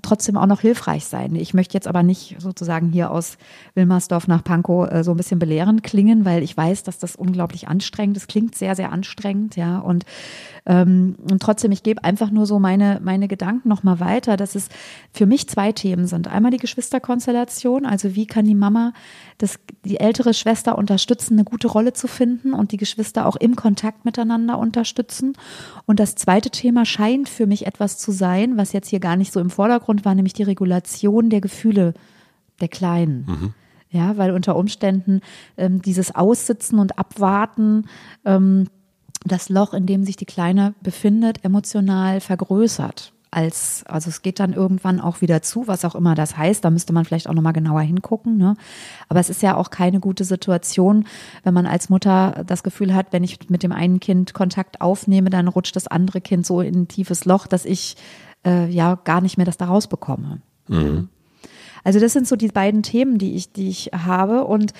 trotzdem 0.00 0.36
auch 0.36 0.46
noch 0.46 0.60
hilfreich 0.60 1.06
sein? 1.06 1.34
Ich 1.34 1.54
möchte 1.54 1.74
jetzt 1.74 1.88
aber 1.88 2.04
nicht 2.04 2.36
sozusagen 2.38 2.92
hier 2.92 3.10
aus 3.10 3.36
Wilmersdorf 3.74 4.28
nach 4.28 4.44
Pankow 4.44 4.88
äh, 4.92 5.02
so 5.02 5.10
ein 5.10 5.16
bisschen 5.16 5.40
belehrend 5.40 5.82
klingen, 5.82 6.24
weil 6.24 6.44
ich 6.44 6.56
weiß, 6.56 6.84
dass 6.84 7.00
das 7.00 7.16
unglaublich 7.16 7.66
anstrengend 7.66 8.16
ist. 8.16 8.28
Klingt 8.28 8.54
sehr, 8.54 8.76
sehr 8.76 8.92
anstrengend, 8.92 9.56
ja. 9.56 9.80
Und, 9.80 10.04
ähm, 10.66 11.16
und 11.28 11.42
trotzdem, 11.42 11.72
ich 11.72 11.82
gebe 11.82 12.04
einfach 12.04 12.30
nur 12.30 12.46
so 12.46 12.60
meine, 12.60 13.00
meine 13.02 13.26
Gedanken 13.26 13.68
nochmal 13.68 13.98
weiter, 13.98 14.36
dass 14.36 14.54
es 14.54 14.68
für 15.12 15.26
mich 15.26 15.48
zwei 15.48 15.72
Themen 15.72 16.06
sind. 16.06 16.28
Einmal 16.28 16.52
die 16.52 16.58
Geschwisterkonstellation, 16.58 17.86
also 17.86 18.14
wie 18.14 18.26
kann 18.26 18.44
die 18.44 18.54
Mama 18.54 18.92
das, 19.38 19.58
die 19.84 19.98
ältere 19.98 20.32
Schwester 20.32 20.78
unterstützen, 20.78 21.34
eine 21.34 21.44
gute 21.44 21.68
Rolle 21.68 21.92
zu 21.92 22.06
finden 22.06 22.52
und 22.52 22.72
die 22.72 22.76
Geschwister 22.76 23.26
auch 23.26 23.36
im 23.36 23.56
Kontakt 23.56 24.04
miteinander 24.04 24.58
unterstützen. 24.58 25.34
Und 25.86 25.98
das 25.98 26.14
zweite 26.14 26.50
Thema 26.50 26.84
scheint 26.84 27.28
für 27.28 27.46
mich 27.46 27.66
etwas 27.66 27.98
zu 27.98 28.12
sein, 28.12 28.56
was 28.56 28.72
jetzt 28.72 28.88
hier 28.88 29.00
gar 29.00 29.16
nicht 29.16 29.32
so 29.32 29.40
im 29.40 29.50
Vordergrund 29.50 30.04
war, 30.04 30.14
nämlich 30.14 30.34
die 30.34 30.44
Regulation 30.44 31.30
der 31.30 31.40
Gefühle 31.40 31.94
der 32.60 32.68
Kleinen. 32.68 33.26
Ja, 33.90 34.16
weil 34.16 34.30
unter 34.30 34.56
Umständen 34.56 35.20
ähm, 35.56 35.82
dieses 35.82 36.14
Aussitzen 36.14 36.78
und 36.78 36.98
Abwarten 36.98 37.86
ähm, 38.24 38.68
das 39.24 39.48
Loch, 39.48 39.74
in 39.74 39.86
dem 39.86 40.04
sich 40.04 40.16
die 40.16 40.24
Kleine 40.24 40.74
befindet, 40.82 41.44
emotional 41.44 42.20
vergrößert 42.20 43.12
als, 43.32 43.82
also 43.86 44.10
es 44.10 44.22
geht 44.22 44.38
dann 44.38 44.52
irgendwann 44.52 45.00
auch 45.00 45.22
wieder 45.22 45.40
zu, 45.42 45.66
was 45.66 45.84
auch 45.84 45.94
immer 45.94 46.14
das 46.14 46.36
heißt. 46.36 46.64
Da 46.64 46.70
müsste 46.70 46.92
man 46.92 47.04
vielleicht 47.04 47.28
auch 47.28 47.34
nochmal 47.34 47.54
genauer 47.54 47.80
hingucken. 47.80 48.36
Ne? 48.36 48.56
Aber 49.08 49.20
es 49.20 49.30
ist 49.30 49.42
ja 49.42 49.56
auch 49.56 49.70
keine 49.70 50.00
gute 50.00 50.24
Situation, 50.24 51.06
wenn 51.42 51.54
man 51.54 51.66
als 51.66 51.88
Mutter 51.88 52.44
das 52.46 52.62
Gefühl 52.62 52.94
hat, 52.94 53.06
wenn 53.12 53.24
ich 53.24 53.48
mit 53.48 53.62
dem 53.62 53.72
einen 53.72 54.00
Kind 54.00 54.34
Kontakt 54.34 54.80
aufnehme, 54.82 55.30
dann 55.30 55.48
rutscht 55.48 55.74
das 55.74 55.88
andere 55.88 56.20
Kind 56.20 56.46
so 56.46 56.60
in 56.60 56.82
ein 56.82 56.88
tiefes 56.88 57.24
Loch, 57.24 57.46
dass 57.46 57.64
ich 57.64 57.96
äh, 58.44 58.68
ja 58.68 58.96
gar 59.02 59.22
nicht 59.22 59.38
mehr 59.38 59.46
das 59.46 59.56
da 59.56 59.64
rausbekomme. 59.64 60.42
Mhm. 60.68 61.08
Also 61.84 61.98
das 62.00 62.12
sind 62.12 62.28
so 62.28 62.36
die 62.36 62.48
beiden 62.48 62.82
Themen, 62.82 63.18
die 63.18 63.34
ich, 63.34 63.52
die 63.52 63.68
ich 63.68 63.90
habe. 63.92 64.44
Und 64.44 64.72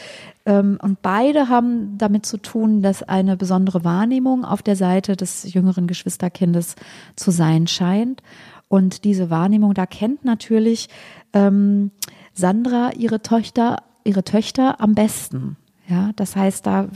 ähm, 0.44 0.78
und 0.82 1.02
beide 1.02 1.48
haben 1.48 1.96
damit 1.98 2.26
zu 2.26 2.36
tun, 2.36 2.82
dass 2.82 3.02
eine 3.02 3.36
besondere 3.36 3.84
Wahrnehmung 3.84 4.44
auf 4.44 4.62
der 4.62 4.76
Seite 4.76 5.16
des 5.16 5.52
jüngeren 5.52 5.86
Geschwisterkindes 5.86 6.76
zu 7.16 7.30
sein 7.30 7.66
scheint. 7.66 8.22
Und 8.68 9.04
diese 9.04 9.30
Wahrnehmung 9.30 9.74
da 9.74 9.86
kennt 9.86 10.24
natürlich 10.24 10.88
ähm, 11.32 11.90
Sandra 12.34 12.92
ihre 12.96 13.20
Töchter, 13.20 13.82
ihre 14.04 14.24
Töchter 14.24 14.80
am 14.80 14.94
besten. 14.94 15.56
Ja, 15.88 16.10
das 16.16 16.36
heißt, 16.36 16.64
da 16.64 16.88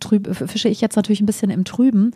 trüb, 0.00 0.34
fische 0.34 0.68
ich 0.68 0.80
jetzt 0.80 0.96
natürlich 0.96 1.20
ein 1.20 1.26
bisschen 1.26 1.50
im 1.50 1.64
Trüben, 1.64 2.12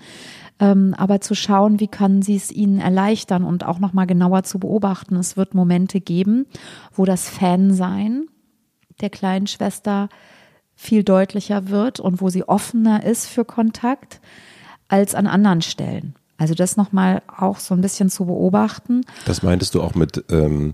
ähm, 0.60 0.94
aber 0.96 1.20
zu 1.20 1.34
schauen, 1.34 1.80
wie 1.80 1.88
können 1.88 2.22
sie 2.22 2.36
es 2.36 2.50
ihnen 2.50 2.80
erleichtern 2.80 3.44
und 3.44 3.64
auch 3.64 3.78
nochmal 3.78 4.06
genauer 4.06 4.42
zu 4.42 4.58
beobachten. 4.58 5.16
Es 5.16 5.36
wird 5.36 5.54
Momente 5.54 6.00
geben, 6.00 6.46
wo 6.92 7.04
das 7.04 7.28
Fansein 7.28 8.26
der 9.00 9.10
kleinen 9.10 9.46
Schwester 9.46 10.08
viel 10.74 11.04
deutlicher 11.04 11.68
wird 11.68 12.00
und 12.00 12.20
wo 12.20 12.28
sie 12.28 12.44
offener 12.44 13.04
ist 13.04 13.26
für 13.26 13.44
Kontakt 13.44 14.20
als 14.88 15.14
an 15.14 15.26
anderen 15.26 15.62
Stellen. 15.62 16.14
Also 16.38 16.54
das 16.54 16.76
nochmal 16.76 17.22
auch 17.26 17.58
so 17.58 17.74
ein 17.74 17.80
bisschen 17.80 18.10
zu 18.10 18.26
beobachten. 18.26 19.02
Das 19.26 19.42
meintest 19.42 19.74
du 19.74 19.82
auch 19.82 19.94
mit, 19.94 20.24
ähm, 20.30 20.72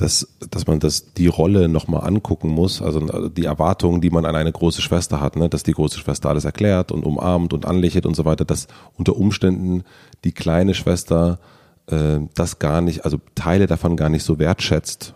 dass, 0.00 0.28
dass 0.50 0.66
man 0.66 0.80
das, 0.80 1.12
die 1.12 1.26
Rolle 1.26 1.68
nochmal 1.68 2.06
angucken 2.06 2.48
muss, 2.48 2.80
also 2.80 3.28
die 3.28 3.44
Erwartungen, 3.44 4.00
die 4.00 4.10
man 4.10 4.24
an 4.24 4.34
eine 4.34 4.50
große 4.50 4.80
Schwester 4.80 5.20
hat, 5.20 5.36
ne? 5.36 5.48
dass 5.48 5.62
die 5.62 5.72
große 5.72 5.98
Schwester 5.98 6.30
alles 6.30 6.46
erklärt 6.46 6.90
und 6.90 7.04
umarmt 7.04 7.52
und 7.52 7.66
anlächelt 7.66 8.06
und 8.06 8.16
so 8.16 8.24
weiter, 8.24 8.44
dass 8.44 8.66
unter 8.96 9.16
Umständen 9.16 9.82
die 10.24 10.32
kleine 10.32 10.74
Schwester 10.74 11.38
äh, 11.86 12.20
das 12.34 12.58
gar 12.58 12.80
nicht, 12.80 13.04
also 13.04 13.18
Teile 13.34 13.66
davon 13.66 13.96
gar 13.96 14.08
nicht 14.08 14.24
so 14.24 14.38
wertschätzt 14.38 15.14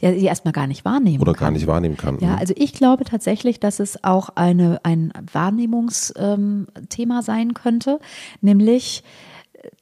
ja, 0.00 0.12
die 0.12 0.24
erstmal 0.24 0.52
gar 0.52 0.66
nicht 0.66 0.84
wahrnehmen 0.84 1.20
Oder 1.20 1.32
kann. 1.32 1.46
gar 1.46 1.50
nicht 1.50 1.66
wahrnehmen 1.66 1.96
kann. 1.96 2.18
Ja, 2.20 2.34
mhm. 2.34 2.38
also 2.38 2.54
ich 2.56 2.72
glaube 2.72 3.04
tatsächlich, 3.04 3.58
dass 3.58 3.80
es 3.80 4.04
auch 4.04 4.28
eine, 4.36 4.78
ein 4.84 5.12
Wahrnehmungsthema 5.32 7.18
ähm, 7.18 7.22
sein 7.22 7.54
könnte, 7.54 7.98
nämlich, 8.40 9.02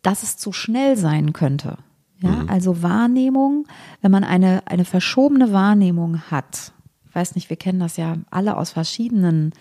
dass 0.03 0.23
es 0.23 0.39
zu 0.39 0.53
schnell 0.53 0.97
sein 0.97 1.35
könnte. 1.35 1.77
Ja, 2.19 2.31
mhm. 2.31 2.49
also 2.49 2.83
Wahrnehmung, 2.83 3.67
wenn 4.01 4.11
man 4.11 4.25
eine, 4.25 4.63
eine 4.67 4.85
verschobene 4.85 5.53
Wahrnehmung 5.53 6.23
hat, 6.31 6.73
ich 7.09 7.15
weiß 7.15 7.35
nicht, 7.35 7.51
wir 7.51 7.57
kennen 7.57 7.81
das 7.81 7.97
ja 7.97 8.17
alle 8.31 8.57
aus 8.57 8.71
verschiedenen 8.71 9.53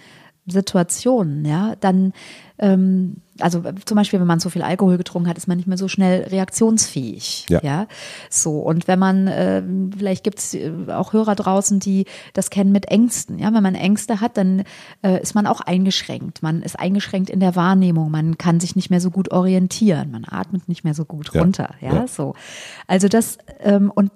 Situationen, 0.47 1.43
ja, 1.43 1.73
dann, 1.79 2.13
ähm, 2.59 3.15
also 3.39 3.63
zum 3.83 3.95
Beispiel, 3.95 4.19
wenn 4.19 4.27
man 4.27 4.39
so 4.39 4.49
viel 4.49 4.61
Alkohol 4.61 4.97
getrunken 4.97 5.27
hat, 5.27 5.37
ist 5.37 5.47
man 5.47 5.57
nicht 5.57 5.67
mehr 5.67 5.77
so 5.77 5.87
schnell 5.87 6.23
reaktionsfähig, 6.23 7.47
ja. 7.49 7.59
ja? 7.63 7.87
So 8.29 8.59
und 8.59 8.87
wenn 8.87 8.99
man, 8.99 9.27
äh, 9.27 9.63
vielleicht 9.97 10.23
gibt 10.23 10.39
es 10.39 10.55
auch 10.89 11.13
Hörer 11.13 11.33
draußen, 11.33 11.79
die 11.79 12.05
das 12.33 12.51
kennen 12.51 12.71
mit 12.71 12.85
Ängsten, 12.85 13.39
ja, 13.39 13.51
wenn 13.53 13.63
man 13.63 13.75
Ängste 13.75 14.21
hat, 14.21 14.37
dann 14.37 14.63
äh, 15.03 15.19
ist 15.21 15.33
man 15.33 15.47
auch 15.47 15.61
eingeschränkt. 15.61 16.43
Man 16.43 16.61
ist 16.61 16.79
eingeschränkt 16.79 17.31
in 17.31 17.39
der 17.39 17.55
Wahrnehmung, 17.55 18.11
man 18.11 18.37
kann 18.37 18.59
sich 18.59 18.75
nicht 18.75 18.91
mehr 18.91 19.01
so 19.01 19.09
gut 19.09 19.31
orientieren, 19.31 20.11
man 20.11 20.25
atmet 20.29 20.69
nicht 20.69 20.83
mehr 20.83 20.93
so 20.93 21.05
gut 21.05 21.33
runter, 21.33 21.73
ja, 21.81 21.93
ja? 21.93 22.07
so. 22.07 22.35
Also 22.87 23.07
das 23.07 23.39
ähm, 23.61 23.91
und 23.93 24.11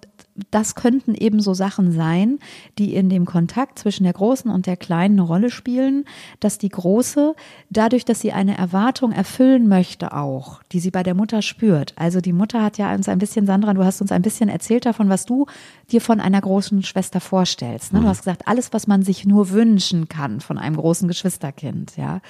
das 0.51 0.75
könnten 0.75 1.15
eben 1.15 1.41
so 1.41 1.53
Sachen 1.53 1.91
sein, 1.91 2.39
die 2.77 2.95
in 2.95 3.09
dem 3.09 3.25
Kontakt 3.25 3.79
zwischen 3.79 4.03
der 4.03 4.13
Großen 4.13 4.49
und 4.49 4.65
der 4.65 4.77
Kleinen 4.77 5.19
eine 5.19 5.27
Rolle 5.27 5.49
spielen, 5.49 6.05
dass 6.39 6.57
die 6.57 6.69
Große, 6.69 7.35
dadurch, 7.69 8.05
dass 8.05 8.21
sie 8.21 8.31
eine 8.31 8.57
Erwartung 8.57 9.11
erfüllen 9.11 9.67
möchte 9.67 10.13
auch, 10.13 10.61
die 10.71 10.79
sie 10.79 10.91
bei 10.91 11.03
der 11.03 11.13
Mutter 11.13 11.41
spürt. 11.41 11.93
Also 11.95 12.21
die 12.21 12.33
Mutter 12.33 12.63
hat 12.63 12.77
ja 12.77 12.93
uns 12.93 13.09
ein 13.09 13.19
bisschen, 13.19 13.45
Sandra, 13.45 13.73
du 13.73 13.83
hast 13.83 14.01
uns 14.01 14.11
ein 14.11 14.21
bisschen 14.21 14.49
erzählt 14.49 14.85
davon, 14.85 15.09
was 15.09 15.25
du 15.25 15.45
dir 15.91 16.01
von 16.01 16.19
einer 16.19 16.41
großen 16.41 16.83
Schwester 16.83 17.19
vorstellst. 17.19 17.93
Ne? 17.93 17.99
Du 17.99 18.05
mhm. 18.05 18.09
hast 18.09 18.19
gesagt, 18.19 18.47
alles, 18.47 18.73
was 18.73 18.87
man 18.87 19.03
sich 19.03 19.25
nur 19.25 19.49
wünschen 19.49 20.07
kann 20.09 20.39
von 20.41 20.57
einem 20.57 20.75
großen 20.75 21.07
Geschwisterkind, 21.07 21.97
ja. 21.97 22.21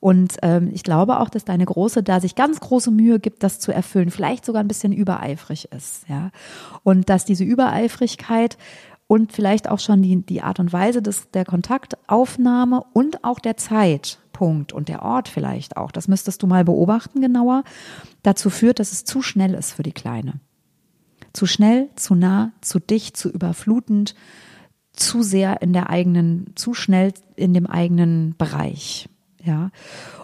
Und 0.00 0.38
ähm, 0.40 0.70
ich 0.72 0.82
glaube 0.82 1.20
auch, 1.20 1.28
dass 1.28 1.44
deine 1.44 1.66
Große 1.66 2.02
da 2.02 2.20
sich 2.20 2.34
ganz 2.34 2.58
große 2.58 2.90
Mühe 2.90 3.20
gibt, 3.20 3.42
das 3.42 3.60
zu 3.60 3.70
erfüllen, 3.70 4.10
vielleicht 4.10 4.46
sogar 4.46 4.62
ein 4.62 4.68
bisschen 4.68 4.92
übereifrig 4.92 5.70
ist, 5.72 6.08
ja. 6.08 6.30
Und 6.82 7.10
dass 7.10 7.26
diese 7.26 7.44
Übereifrigkeit 7.44 8.56
und 9.06 9.32
vielleicht 9.32 9.68
auch 9.68 9.78
schon 9.78 10.00
die, 10.00 10.24
die 10.24 10.40
Art 10.40 10.58
und 10.58 10.72
Weise 10.72 11.02
des, 11.02 11.30
der 11.32 11.44
Kontaktaufnahme 11.44 12.82
und 12.94 13.24
auch 13.24 13.40
der 13.40 13.58
Zeitpunkt 13.58 14.72
und 14.72 14.88
der 14.88 15.02
Ort 15.02 15.28
vielleicht 15.28 15.76
auch, 15.76 15.92
das 15.92 16.08
müsstest 16.08 16.42
du 16.42 16.46
mal 16.46 16.64
beobachten 16.64 17.20
genauer, 17.20 17.64
dazu 18.22 18.48
führt, 18.48 18.78
dass 18.78 18.92
es 18.92 19.04
zu 19.04 19.20
schnell 19.20 19.52
ist 19.52 19.72
für 19.72 19.82
die 19.82 19.92
Kleine. 19.92 20.40
Zu 21.34 21.46
schnell, 21.46 21.90
zu 21.96 22.14
nah, 22.14 22.52
zu 22.62 22.78
dicht, 22.78 23.18
zu 23.18 23.28
überflutend, 23.28 24.14
zu 24.94 25.22
sehr 25.22 25.60
in 25.60 25.74
der 25.74 25.90
eigenen, 25.90 26.52
zu 26.54 26.72
schnell 26.72 27.12
in 27.36 27.52
dem 27.52 27.66
eigenen 27.66 28.34
Bereich. 28.38 29.09
Ja. 29.42 29.70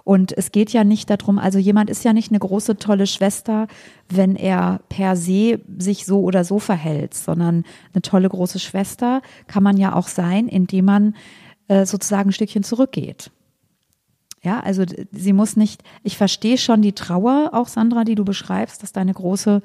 Und 0.05 0.37
es 0.37 0.53
geht 0.53 0.73
ja 0.73 0.85
nicht 0.85 1.09
darum, 1.09 1.39
also 1.39 1.59
jemand 1.59 1.91
ist 1.91 2.05
ja 2.05 2.13
nicht 2.13 2.31
eine 2.31 2.39
große, 2.39 2.77
tolle 2.77 3.07
Schwester, 3.07 3.67
wenn 4.09 4.37
er 4.37 4.81
per 4.89 5.17
se 5.17 5.61
sich 5.79 6.05
so 6.05 6.21
oder 6.21 6.45
so 6.45 6.59
verhält, 6.59 7.15
sondern 7.15 7.65
eine 7.93 8.03
tolle 8.03 8.29
große 8.29 8.59
Schwester 8.59 9.23
kann 9.47 9.63
man 9.63 9.77
ja 9.79 9.95
auch 9.95 10.09
sein, 10.09 10.49
indem 10.49 10.85
man 10.85 11.15
äh, 11.69 11.87
sozusagen 11.87 12.31
ein 12.31 12.33
Stückchen 12.33 12.63
zurückgeht. 12.63 13.31
Ja, 14.43 14.61
also 14.61 14.85
sie 15.11 15.33
muss 15.33 15.57
nicht, 15.57 15.83
ich 16.05 16.17
verstehe 16.17 16.59
schon 16.59 16.83
die 16.83 16.93
Trauer, 16.93 17.51
auch 17.53 17.69
Sandra, 17.69 18.05
die 18.05 18.15
du 18.15 18.25
beschreibst, 18.25 18.83
dass 18.83 18.93
deine 18.93 19.15
Große 19.15 19.63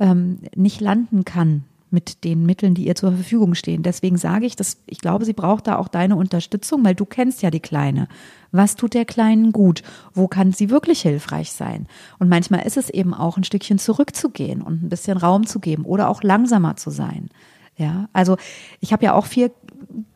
ähm, 0.00 0.40
nicht 0.56 0.80
landen 0.80 1.24
kann 1.24 1.64
mit 1.96 2.24
den 2.24 2.44
Mitteln, 2.44 2.74
die 2.74 2.86
ihr 2.86 2.94
zur 2.94 3.12
Verfügung 3.12 3.54
stehen. 3.54 3.82
Deswegen 3.82 4.18
sage 4.18 4.44
ich, 4.44 4.54
dass 4.54 4.76
ich 4.86 4.98
glaube, 4.98 5.24
sie 5.24 5.32
braucht 5.32 5.66
da 5.66 5.78
auch 5.78 5.88
deine 5.88 6.14
Unterstützung, 6.16 6.84
weil 6.84 6.94
du 6.94 7.06
kennst 7.06 7.40
ja 7.40 7.50
die 7.50 7.60
Kleine. 7.60 8.06
Was 8.52 8.76
tut 8.76 8.92
der 8.92 9.06
Kleinen 9.06 9.50
gut? 9.50 9.82
Wo 10.12 10.28
kann 10.28 10.52
sie 10.52 10.68
wirklich 10.68 11.00
hilfreich 11.00 11.52
sein? 11.52 11.86
Und 12.18 12.28
manchmal 12.28 12.66
ist 12.66 12.76
es 12.76 12.90
eben 12.90 13.14
auch 13.14 13.38
ein 13.38 13.44
Stückchen 13.44 13.78
zurückzugehen 13.78 14.60
und 14.60 14.82
ein 14.82 14.90
bisschen 14.90 15.16
Raum 15.16 15.46
zu 15.46 15.58
geben 15.58 15.86
oder 15.86 16.10
auch 16.10 16.22
langsamer 16.22 16.76
zu 16.76 16.90
sein. 16.90 17.30
Ja, 17.78 18.10
also 18.12 18.36
ich 18.80 18.92
habe 18.92 19.06
ja 19.06 19.14
auch 19.14 19.24
vier 19.24 19.50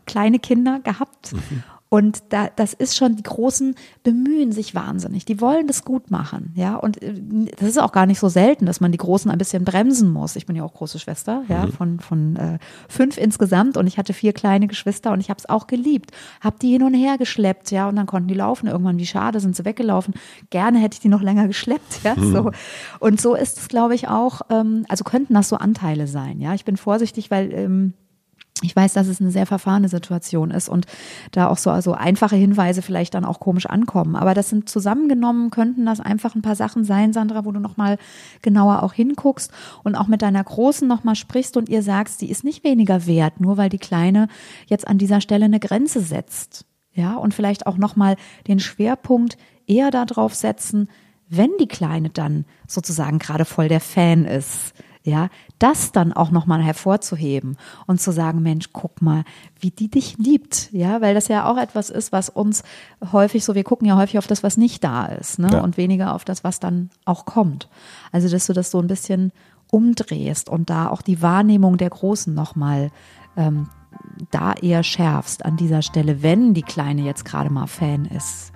kleine 0.05 0.39
Kinder 0.39 0.81
gehabt 0.81 1.33
mhm. 1.33 1.63
Und 1.93 2.23
da, 2.29 2.49
das 2.55 2.73
ist 2.73 2.97
schon, 2.97 3.17
die 3.17 3.25
Großen 3.25 3.75
bemühen 4.05 4.53
sich 4.53 4.77
wahnsinnig. 4.77 5.25
Die 5.25 5.41
wollen 5.41 5.67
das 5.67 5.85
gut 5.85 6.09
machen, 6.09 6.53
ja. 6.55 6.77
Und 6.77 7.03
äh, 7.03 7.13
das 7.59 7.71
ist 7.71 7.81
auch 7.81 7.91
gar 7.91 8.07
nicht 8.07 8.21
so 8.21 8.29
selten, 8.29 8.65
dass 8.65 8.81
man 8.81 8.93
die 8.93 8.99
Großen 8.99 9.29
ein 9.29 9.39
bisschen 9.39 9.65
bremsen 9.65 10.13
muss. 10.13 10.37
Ich 10.37 10.47
bin 10.47 10.55
ja 10.55 10.63
auch 10.63 10.73
große 10.73 11.01
Schwester, 11.01 11.43
ja, 11.49 11.67
mhm. 11.67 11.73
von, 11.73 11.99
von 11.99 12.37
äh, 12.37 12.59
fünf 12.89 13.19
insgesamt 13.19 13.77
und 13.77 13.89
ich 13.89 13.99
hatte 13.99 14.13
vier 14.13 14.33
kleine 14.33 14.69
Geschwister 14.69 15.11
und 15.11 15.19
ich 15.19 15.31
habe 15.31 15.39
es 15.39 15.49
auch 15.49 15.67
geliebt. 15.67 16.13
Hab 16.41 16.61
die 16.61 16.71
hin 16.71 16.85
und 16.85 16.95
her 16.95 17.19
geschleppt, 17.19 17.73
ja, 17.73 17.89
und 17.89 17.97
dann 17.97 18.07
konnten 18.07 18.29
die 18.29 18.35
laufen. 18.35 18.69
Irgendwann, 18.69 18.99
wie 18.99 19.07
schade, 19.07 19.41
sind 19.41 19.57
sie 19.57 19.65
weggelaufen. 19.65 20.15
Gerne 20.51 20.79
hätte 20.79 20.95
ich 20.95 21.01
die 21.01 21.09
noch 21.09 21.23
länger 21.23 21.49
geschleppt, 21.49 22.05
ja. 22.05 22.15
Mhm. 22.15 22.33
So. 22.33 22.51
Und 23.01 23.21
so 23.21 23.35
ist 23.35 23.59
es, 23.59 23.67
glaube 23.67 23.97
ich, 23.97 24.07
auch, 24.07 24.43
ähm, 24.49 24.87
also 24.89 25.03
könnten 25.03 25.35
das 25.35 25.49
so 25.49 25.57
Anteile 25.57 26.07
sein, 26.07 26.39
ja. 26.39 26.55
Ich 26.55 26.65
bin 26.65 26.77
vorsichtig, 26.77 27.33
weil 27.33 27.53
ähm, 27.53 27.95
ich 28.63 28.77
weiß, 28.77 28.93
dass 28.93 29.07
es 29.07 29.21
eine 29.21 29.31
sehr 29.31 29.47
verfahrene 29.47 29.89
Situation 29.89 30.51
ist 30.51 30.69
und 30.69 30.87
da 31.33 31.49
auch 31.49 31.57
so 31.57 31.71
also 31.71 31.93
einfache 31.93 32.37
Hinweise 32.37 32.83
vielleicht 32.83 33.15
dann 33.15 33.25
auch 33.25 33.41
komisch 33.41 33.67
ankommen. 33.67 34.17
Aber 34.17 34.35
das 34.35 34.51
sind 34.51 34.69
zusammengenommen, 34.69 35.51
könnten 35.51 35.87
das 35.87 36.01
einfach 36.01 36.35
ein 36.35 36.43
paar 36.43 36.57
Sachen 36.57 36.85
sein, 36.85 37.13
Sandra, 37.13 37.45
wo 37.45 37.53
du 37.53 37.61
nochmal 37.61 37.99
genauer 38.43 38.83
auch 38.83 38.93
hinguckst 38.93 39.51
und 39.83 39.95
auch 39.95 40.07
mit 40.07 40.23
deiner 40.23 40.45
Großen 40.45 40.87
nochmal 40.87 41.17
sprichst 41.17 41.57
und 41.57 41.69
ihr 41.69 41.83
sagst, 41.83 42.21
die 42.21 42.31
ist 42.31 42.45
nicht 42.45 42.65
weniger 42.65 43.07
wert, 43.07 43.41
nur 43.41 43.57
weil 43.57 43.71
die 43.71 43.79
Kleine 43.79 44.29
jetzt 44.67 44.87
an 44.87 44.99
dieser 44.99 45.21
Stelle 45.21 45.47
eine 45.47 45.61
Grenze 45.61 46.01
setzt. 46.01 46.67
Ja, 46.93 47.15
und 47.15 47.35
vielleicht 47.35 47.67
auch 47.67 47.77
nochmal 47.77 48.17
den 48.49 48.59
Schwerpunkt 48.59 49.39
eher 49.67 49.91
darauf 49.91 50.35
setzen, 50.35 50.89
wenn 51.29 51.51
die 51.61 51.69
Kleine 51.69 52.11
dann 52.11 52.45
sozusagen 52.67 53.21
gerade 53.21 53.45
voll 53.45 53.69
der 53.69 53.81
Fan 53.81 54.25
ist 54.25 54.75
ja, 55.03 55.29
das 55.59 55.93
dann 55.93 56.13
auch 56.13 56.31
nochmal 56.31 56.63
hervorzuheben 56.63 57.57
und 57.87 58.01
zu 58.01 58.11
sagen, 58.11 58.43
Mensch, 58.43 58.71
guck 58.73 59.01
mal, 59.01 59.25
wie 59.59 59.71
die 59.71 59.89
dich 59.89 60.19
liebt, 60.19 60.71
ja, 60.73 61.01
weil 61.01 61.15
das 61.15 61.29
ja 61.29 61.51
auch 61.51 61.57
etwas 61.57 61.91
ist, 61.91 62.13
was 62.13 62.29
uns 62.29 62.63
häufig 63.13 63.45
so, 63.45 63.55
wir 63.55 63.65
gucken 63.65 63.87
ja 63.87 63.97
häufig 63.97 64.19
auf 64.19 64.27
das, 64.27 64.43
was 64.43 64.57
nicht 64.57 64.85
da 64.85 65.07
ist, 65.07 65.39
ne, 65.39 65.51
ja. 65.53 65.61
und 65.61 65.77
weniger 65.77 66.15
auf 66.15 66.25
das, 66.25 66.45
was 66.45 66.61
dann 66.61 66.91
auch 67.05 67.25
kommt. 67.25 67.69
Also, 68.13 68.29
dass 68.29 68.47
du 68.47 68.53
das 68.53 68.71
so 68.71 68.79
ein 68.79 68.89
bisschen 68.89 69.33
umdrehst 69.71 70.49
und 70.49 70.69
da 70.69 70.89
auch 70.89 71.03
die 71.03 71.23
Wahrnehmung 71.23 71.77
der 71.77 71.91
Großen 71.91 72.35
nochmal 72.35 72.91
ähm, 73.37 73.69
da 74.31 74.53
eher 74.53 74.83
schärfst 74.83 75.45
an 75.45 75.57
dieser 75.57 75.83
Stelle, 75.83 76.23
wenn 76.23 76.55
die 76.55 76.63
Kleine 76.63 77.03
jetzt 77.03 77.25
gerade 77.25 77.51
mal 77.51 77.67
Fan 77.67 78.05
ist. 78.05 78.50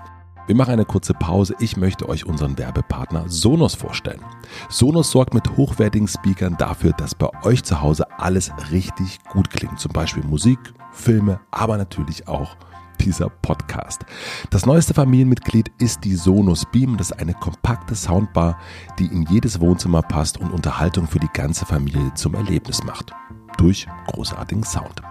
Wir 0.47 0.55
machen 0.55 0.73
eine 0.73 0.85
kurze 0.85 1.15
Pause. 1.15 1.55
Ich 1.59 1.79
möchte 1.79 2.07
euch 2.07 2.27
unseren 2.27 2.59
Werbepartner 2.59 3.25
Sonos 3.29 3.75
vorstellen. 3.75 4.21
Sonos 4.69 5.11
sorgt 5.11 5.33
mit 5.33 5.57
hochwertigen 5.57 6.07
Speakern 6.07 6.57
dafür, 6.59 6.93
dass 6.93 7.15
bei 7.15 7.31
euch 7.45 7.65
zu 7.65 7.81
Hause 7.81 8.07
alles 8.19 8.53
richtig 8.71 9.21
gut 9.25 9.49
klingt. 9.49 9.81
Zum 9.81 9.93
Beispiel 9.93 10.23
Musik, 10.23 10.59
Filme, 10.93 11.41
aber 11.51 11.79
natürlich 11.79 12.29
auch 12.29 12.57
dieser 13.01 13.31
Podcast. 13.31 14.05
Das 14.51 14.67
neueste 14.67 14.93
Familienmitglied 14.93 15.73
ist 15.79 16.05
die 16.05 16.15
Sonos 16.15 16.67
Beam. 16.71 16.99
Das 16.99 17.11
ist 17.11 17.19
eine 17.19 17.35
kompakte 17.35 17.95
Soundbar, 17.95 18.59
die 18.99 19.07
in 19.07 19.23
jedes 19.23 19.61
Wohnzimmer 19.61 20.03
passt 20.03 20.39
und 20.39 20.53
Unterhaltung 20.53 21.07
für 21.07 21.21
die 21.21 21.31
ganze 21.33 21.65
Familie 21.65 22.13
zum 22.15 22.35
Erlebnis 22.35 22.85
macht 22.85 23.15
durch 23.57 23.87
großartigen 24.07 24.65
Sound. 24.65 25.03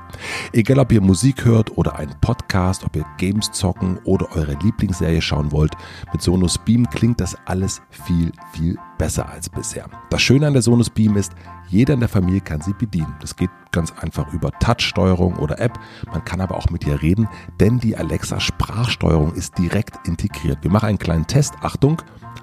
Egal 0.51 0.79
ob 0.79 0.91
ihr 0.91 1.01
Musik 1.01 1.45
hört 1.45 1.77
oder 1.77 1.97
einen 1.97 2.13
Podcast, 2.21 2.83
ob 2.83 2.95
ihr 2.95 3.05
Games 3.17 3.51
zocken 3.51 3.99
oder 4.03 4.31
eure 4.35 4.53
Lieblingsserie 4.61 5.21
schauen 5.21 5.51
wollt, 5.51 5.73
mit 6.11 6.21
Sonos 6.21 6.57
Beam 6.57 6.87
klingt 6.89 7.19
das 7.19 7.35
alles 7.45 7.81
viel, 7.89 8.31
viel 8.53 8.77
besser 8.97 9.27
als 9.29 9.49
bisher. 9.49 9.89
Das 10.09 10.21
Schöne 10.21 10.47
an 10.47 10.53
der 10.53 10.61
Sonos 10.61 10.89
Beam 10.89 11.17
ist, 11.17 11.33
jeder 11.67 11.95
in 11.95 11.99
der 11.99 12.09
Familie 12.09 12.41
kann 12.41 12.61
sie 12.61 12.73
bedienen. 12.73 13.15
Das 13.19 13.35
geht 13.35 13.49
ganz 13.71 13.91
einfach 13.99 14.31
über 14.33 14.51
Touch-Steuerung 14.59 15.35
oder 15.37 15.59
App. 15.59 15.79
Man 16.11 16.23
kann 16.23 16.41
aber 16.41 16.55
auch 16.55 16.69
mit 16.69 16.85
ihr 16.85 17.01
reden, 17.01 17.27
denn 17.59 17.79
die 17.79 17.97
Alexa 17.97 18.39
Sprachsteuerung 18.39 19.33
ist 19.33 19.57
direkt 19.57 20.07
integriert. 20.07 20.59
Wir 20.61 20.71
machen 20.71 20.89
einen 20.89 20.99
kleinen 20.99 21.25
Test. 21.27 21.55
Achtung, 21.61 22.01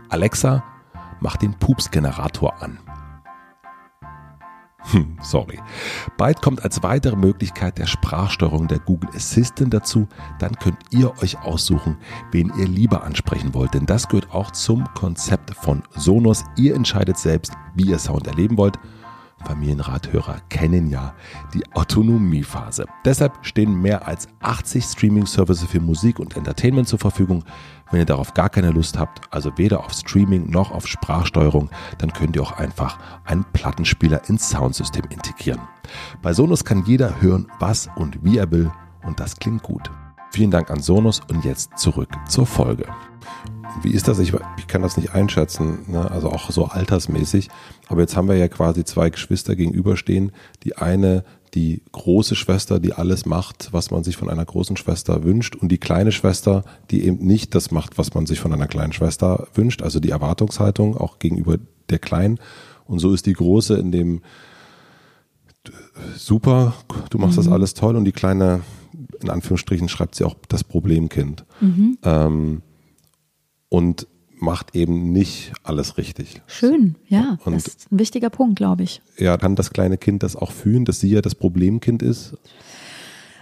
Alexa, 0.09 0.65
mach 1.21 1.37
den 1.37 1.55
Pups-Generator 1.55 2.61
an. 2.61 2.79
Hm, 4.85 5.19
sorry. 5.23 5.59
Bald 6.17 6.41
kommt 6.41 6.65
als 6.65 6.83
weitere 6.83 7.17
Möglichkeit 7.17 7.79
der 7.79 7.87
Sprachsteuerung 7.87 8.67
der 8.67 8.79
Google 8.79 9.11
Assistant 9.15 9.75
dazu. 9.75 10.09
Dann 10.39 10.55
könnt 10.57 10.79
ihr 10.91 11.13
euch 11.23 11.39
aussuchen, 11.43 11.97
wen 12.33 12.53
ihr 12.59 12.67
lieber 12.67 13.05
ansprechen 13.05 13.55
wollt. 13.55 13.75
Denn 13.75 13.87
das 13.87 14.09
gehört 14.09 14.33
auch 14.33 14.51
zum 14.53 14.85
Konzept 14.95 15.55
von 15.55 15.83
Sonos. 15.97 16.45
Ihr 16.57 16.75
entscheidet 16.75 17.19
selbst, 17.19 17.53
wie 17.75 17.91
ihr 17.91 17.99
Sound 17.99 18.27
erleben 18.27 18.57
wollt. 18.57 18.79
Familienrathörer 19.45 20.39
kennen 20.49 20.89
ja 20.89 21.15
die 21.55 21.63
Autonomiephase. 21.73 22.87
Deshalb 23.05 23.39
stehen 23.43 23.81
mehr 23.81 24.07
als 24.07 24.29
80 24.41 24.85
Streaming-Services 24.85 25.69
für 25.69 25.81
Musik 25.81 26.19
und 26.19 26.37
Entertainment 26.37 26.89
zur 26.89 26.99
Verfügung. 26.99 27.45
Wenn 27.91 28.01
ihr 28.01 28.07
darauf 28.07 28.35
gar 28.35 28.49
keine 28.49 28.71
Lust 28.71 28.99
habt, 28.99 29.33
also 29.33 29.57
weder 29.57 29.81
auf 29.81 29.93
Streaming 29.93 30.51
noch 30.51 30.71
auf 30.71 30.87
Sprachsteuerung, 30.87 31.71
dann 31.99 32.13
könnt 32.13 32.37
ihr 32.37 32.43
auch 32.43 32.53
einfach 32.53 32.99
einen 33.25 33.45
Plattenspieler 33.53 34.29
ins 34.29 34.49
Soundsystem 34.49 35.05
integrieren. 35.11 35.61
Bei 36.23 36.33
Sonos 36.33 36.65
kann 36.65 36.85
jeder 36.85 37.21
hören, 37.21 37.49
was 37.59 37.89
und 37.97 38.25
wie 38.25 38.39
er 38.39 38.51
will 38.51 38.71
und 39.03 39.21
das 39.21 39.37
klingt 39.37 39.63
gut. 39.63 39.91
Vielen 40.33 40.51
Dank 40.51 40.71
an 40.71 40.81
Sonos 40.81 41.21
und 41.29 41.45
jetzt 41.45 41.77
zurück 41.77 42.11
zur 42.29 42.47
Folge. 42.47 42.87
Wie 43.83 43.93
ist 43.93 44.09
das? 44.09 44.19
Ich, 44.19 44.33
ich 44.59 44.67
kann 44.67 44.83
das 44.83 44.97
nicht 44.97 45.15
einschätzen, 45.15 45.81
ne? 45.87 46.11
also 46.11 46.31
auch 46.31 46.51
so 46.51 46.67
altersmäßig. 46.67 47.49
Aber 47.89 48.01
jetzt 48.01 48.17
haben 48.17 48.29
wir 48.29 48.37
ja 48.37 48.49
quasi 48.49 48.85
zwei 48.85 49.11
Geschwister 49.11 49.57
gegenüberstehen. 49.57 50.33
Die 50.65 50.77
eine, 50.77 51.25
die 51.55 51.83
große 51.93 52.37
Schwester, 52.37 52.79
die 52.79 52.93
alles 52.93 53.27
macht, 53.27 53.73
was 53.73 53.91
man 53.91 54.05
sich 54.05 54.17
von 54.17 54.29
einer 54.29 54.45
großen 54.45 54.77
Schwester 54.77 55.25
wünscht. 55.25 55.57
Und 55.57 55.71
die 55.71 55.79
kleine 55.79 56.13
Schwester, 56.13 56.65
die 56.91 57.05
eben 57.05 57.25
nicht 57.25 57.55
das 57.55 57.71
macht, 57.71 57.99
was 57.99 58.15
man 58.15 58.27
sich 58.27 58.41
von 58.41 58.53
einer 58.53 58.69
kleinen 58.69 58.93
Schwester 58.93 59.49
wünscht. 59.55 59.83
Also 59.83 60.01
die 60.01 60.11
Erwartungshaltung 60.11 60.97
auch 60.97 61.19
gegenüber 61.19 61.57
der 61.89 61.99
Kleinen. 61.99 62.39
Und 62.87 62.99
so 62.99 63.13
ist 63.13 63.27
die 63.27 63.33
große 63.33 63.77
in 63.77 63.93
dem 63.93 64.23
super, 66.17 66.75
du 67.11 67.19
machst 67.19 67.37
mhm. 67.37 67.43
das 67.43 67.53
alles 67.53 67.75
toll. 67.75 67.97
Und 67.97 68.05
die 68.05 68.13
kleine, 68.13 68.61
in 69.21 69.31
Anführungsstrichen, 69.31 69.89
schreibt 69.89 70.15
sie 70.15 70.25
auch 70.25 70.37
das 70.49 70.65
Problemkind. 70.65 71.45
Mhm. 71.61 71.99
Ähm, 72.03 72.63
und 73.71 74.07
macht 74.39 74.75
eben 74.75 75.13
nicht 75.13 75.53
alles 75.63 75.97
richtig. 75.97 76.43
Schön, 76.47 76.97
ja. 77.09 77.39
Und 77.45 77.55
das 77.55 77.67
ist 77.67 77.93
ein 77.93 77.99
wichtiger 77.99 78.31
Punkt, 78.31 78.57
glaube 78.57 78.83
ich. 78.83 79.01
Ja, 79.19 79.37
kann 79.37 79.55
das 79.57 79.71
kleine 79.71 79.97
Kind 79.97 80.23
das 80.23 80.37
auch 80.37 80.51
fühlen, 80.53 80.85
dass 80.85 81.01
sie 81.01 81.11
ja 81.11 81.23
das 81.23 81.35
Problemkind 81.35 82.03
ist? 82.03 82.37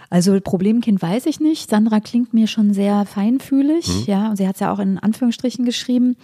Also 0.09 0.39
Problemkind 0.41 1.01
weiß 1.01 1.27
ich 1.27 1.39
nicht. 1.39 1.69
Sandra 1.69 1.99
klingt 1.99 2.33
mir 2.33 2.47
schon 2.47 2.73
sehr 2.73 3.05
feinfühlig. 3.05 3.87
Mhm. 3.87 4.03
Ja, 4.07 4.35
sie 4.35 4.47
hat 4.47 4.55
es 4.55 4.59
ja 4.59 4.73
auch 4.73 4.79
in 4.79 4.97
Anführungsstrichen 4.97 5.65
geschrieben. 5.65 6.15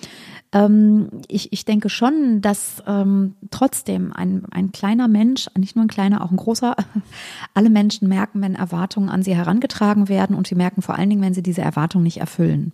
Ähm, 0.51 1.10
ich, 1.27 1.54
ich 1.54 1.65
denke 1.65 1.89
schon, 1.89 2.42
dass 2.42 2.82
ähm, 2.88 3.36
trotzdem 3.51 4.12
ein, 4.12 4.44
ein 4.51 4.72
kleiner 4.72 5.08
Mensch, 5.08 5.48
nicht 5.58 5.75
nur 5.75 5.86
ein 5.86 5.89
kleiner, 5.89 6.24
auch 6.24 6.32
ein 6.32 6.38
großer, 6.38 6.75
alle 7.54 7.70
Menschen 7.70 8.08
merken, 8.08 8.42
wenn 8.42 8.56
Erwartungen 8.56 9.10
an 9.10 9.22
sie 9.22 9.36
herangetragen 9.36 10.10
werden 10.10 10.36
und 10.36 10.48
sie 10.48 10.56
merken 10.56 10.82
vor 10.82 10.96
allen 10.96 11.10
Dingen, 11.10 11.22
wenn 11.22 11.36
sie 11.36 11.44
diese 11.44 11.62
Erwartungen 11.62 12.04
nicht 12.04 12.20
erfüllen. 12.20 12.74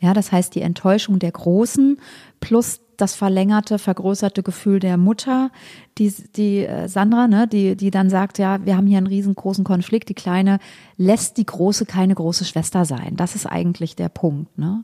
Ja, 0.00 0.12
das 0.12 0.32
heißt, 0.32 0.54
die 0.54 0.62
Enttäuschung 0.62 1.18
der 1.20 1.32
Großen 1.32 1.98
plus 2.40 2.80
das 3.00 3.14
verlängerte, 3.14 3.78
vergrößerte 3.78 4.42
Gefühl 4.42 4.80
der 4.80 4.96
Mutter, 4.96 5.50
die, 5.96 6.12
die 6.36 6.66
äh, 6.66 6.88
Sandra, 6.88 7.26
ne, 7.26 7.48
die, 7.48 7.76
die 7.76 7.90
dann 7.90 8.10
sagt, 8.10 8.38
ja, 8.38 8.64
wir 8.64 8.76
haben 8.76 8.86
hier 8.86 8.98
einen 8.98 9.06
riesengroßen 9.06 9.64
Konflikt, 9.64 10.08
die 10.08 10.14
Kleine 10.14 10.58
lässt 10.96 11.36
die 11.36 11.46
Große 11.46 11.86
keine 11.86 12.14
große 12.14 12.44
Schwester 12.44 12.84
sein. 12.84 13.16
Das 13.16 13.34
ist 13.34 13.46
eigentlich 13.46 13.96
der 13.96 14.08
Punkt. 14.08 14.58
Ne? 14.58 14.82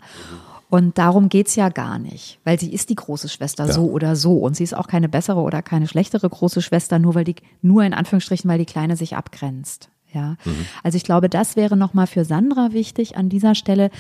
Und 0.71 0.99
darum 0.99 1.29
geht's 1.29 1.55
ja 1.55 1.69
gar 1.69 1.99
nicht, 1.99 2.41
weil 2.45 2.59
sie 2.59 2.73
ist 2.73 2.91
die 2.91 2.97
große 2.97 3.29
Schwester 3.29 3.67
ja. 3.67 3.73
so 3.73 3.91
oder 3.91 4.17
so. 4.17 4.39
Und 4.39 4.57
sie 4.57 4.65
ist 4.65 4.75
auch 4.75 4.89
keine 4.89 5.09
bessere 5.09 5.41
oder 5.41 5.63
keine 5.63 5.87
schlechtere 5.87 6.29
große 6.29 6.63
Schwester, 6.63 6.99
nur 6.99 7.15
weil 7.15 7.25
die, 7.25 7.37
nur 7.63 7.85
in 7.85 7.95
Anführungsstrichen, 7.95 8.51
weil 8.51 8.59
die 8.59 8.65
Kleine 8.65 8.97
sich 8.97 9.17
abgrenzt. 9.17 9.91
Ja, 10.13 10.37
mhm. 10.45 10.67
also 10.85 10.97
ich 10.97 11.03
glaube, 11.03 11.29
das 11.29 11.57
wäre 11.57 11.77
nochmal 11.77 12.07
für 12.07 12.25
Sandra 12.25 12.73
wichtig 12.73 13.17
an 13.17 13.29
dieser 13.29 13.57
Stelle, 13.57 13.91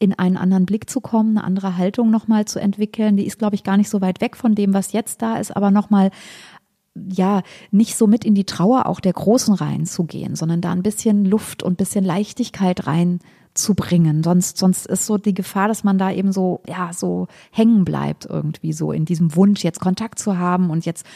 in 0.00 0.18
einen 0.18 0.38
anderen 0.38 0.66
Blick 0.66 0.90
zu 0.90 1.00
kommen, 1.00 1.36
eine 1.36 1.46
andere 1.46 1.76
Haltung 1.76 2.10
nochmal 2.10 2.46
zu 2.46 2.58
entwickeln. 2.58 3.16
Die 3.16 3.26
ist, 3.26 3.38
glaube 3.38 3.54
ich, 3.54 3.62
gar 3.62 3.76
nicht 3.76 3.90
so 3.90 4.00
weit 4.00 4.20
weg 4.20 4.34
von 4.34 4.56
dem, 4.56 4.74
was 4.74 4.92
jetzt 4.92 5.22
da 5.22 5.36
ist, 5.36 5.54
aber 5.54 5.70
nochmal 5.70 6.10
ja, 6.94 7.42
nicht 7.70 7.96
so 7.96 8.06
mit 8.06 8.24
in 8.24 8.34
die 8.34 8.44
Trauer 8.44 8.86
auch 8.86 8.98
der 8.98 9.12
Großen 9.12 9.54
reinzugehen, 9.54 10.34
sondern 10.34 10.60
da 10.60 10.72
ein 10.72 10.82
bisschen 10.82 11.24
Luft 11.24 11.62
und 11.62 11.74
ein 11.74 11.76
bisschen 11.76 12.04
Leichtigkeit 12.04 12.86
reinzubringen. 12.86 14.24
Sonst, 14.24 14.58
sonst 14.58 14.86
ist 14.86 15.06
so 15.06 15.16
die 15.16 15.34
Gefahr, 15.34 15.68
dass 15.68 15.84
man 15.84 15.98
da 15.98 16.10
eben 16.10 16.32
so, 16.32 16.62
ja, 16.66 16.92
so 16.92 17.28
hängen 17.52 17.84
bleibt 17.84 18.26
irgendwie 18.26 18.72
so 18.72 18.90
in 18.90 19.04
diesem 19.04 19.36
Wunsch, 19.36 19.62
jetzt 19.62 19.80
Kontakt 19.80 20.18
zu 20.18 20.38
haben 20.38 20.70
und 20.70 20.84
jetzt, 20.84 21.06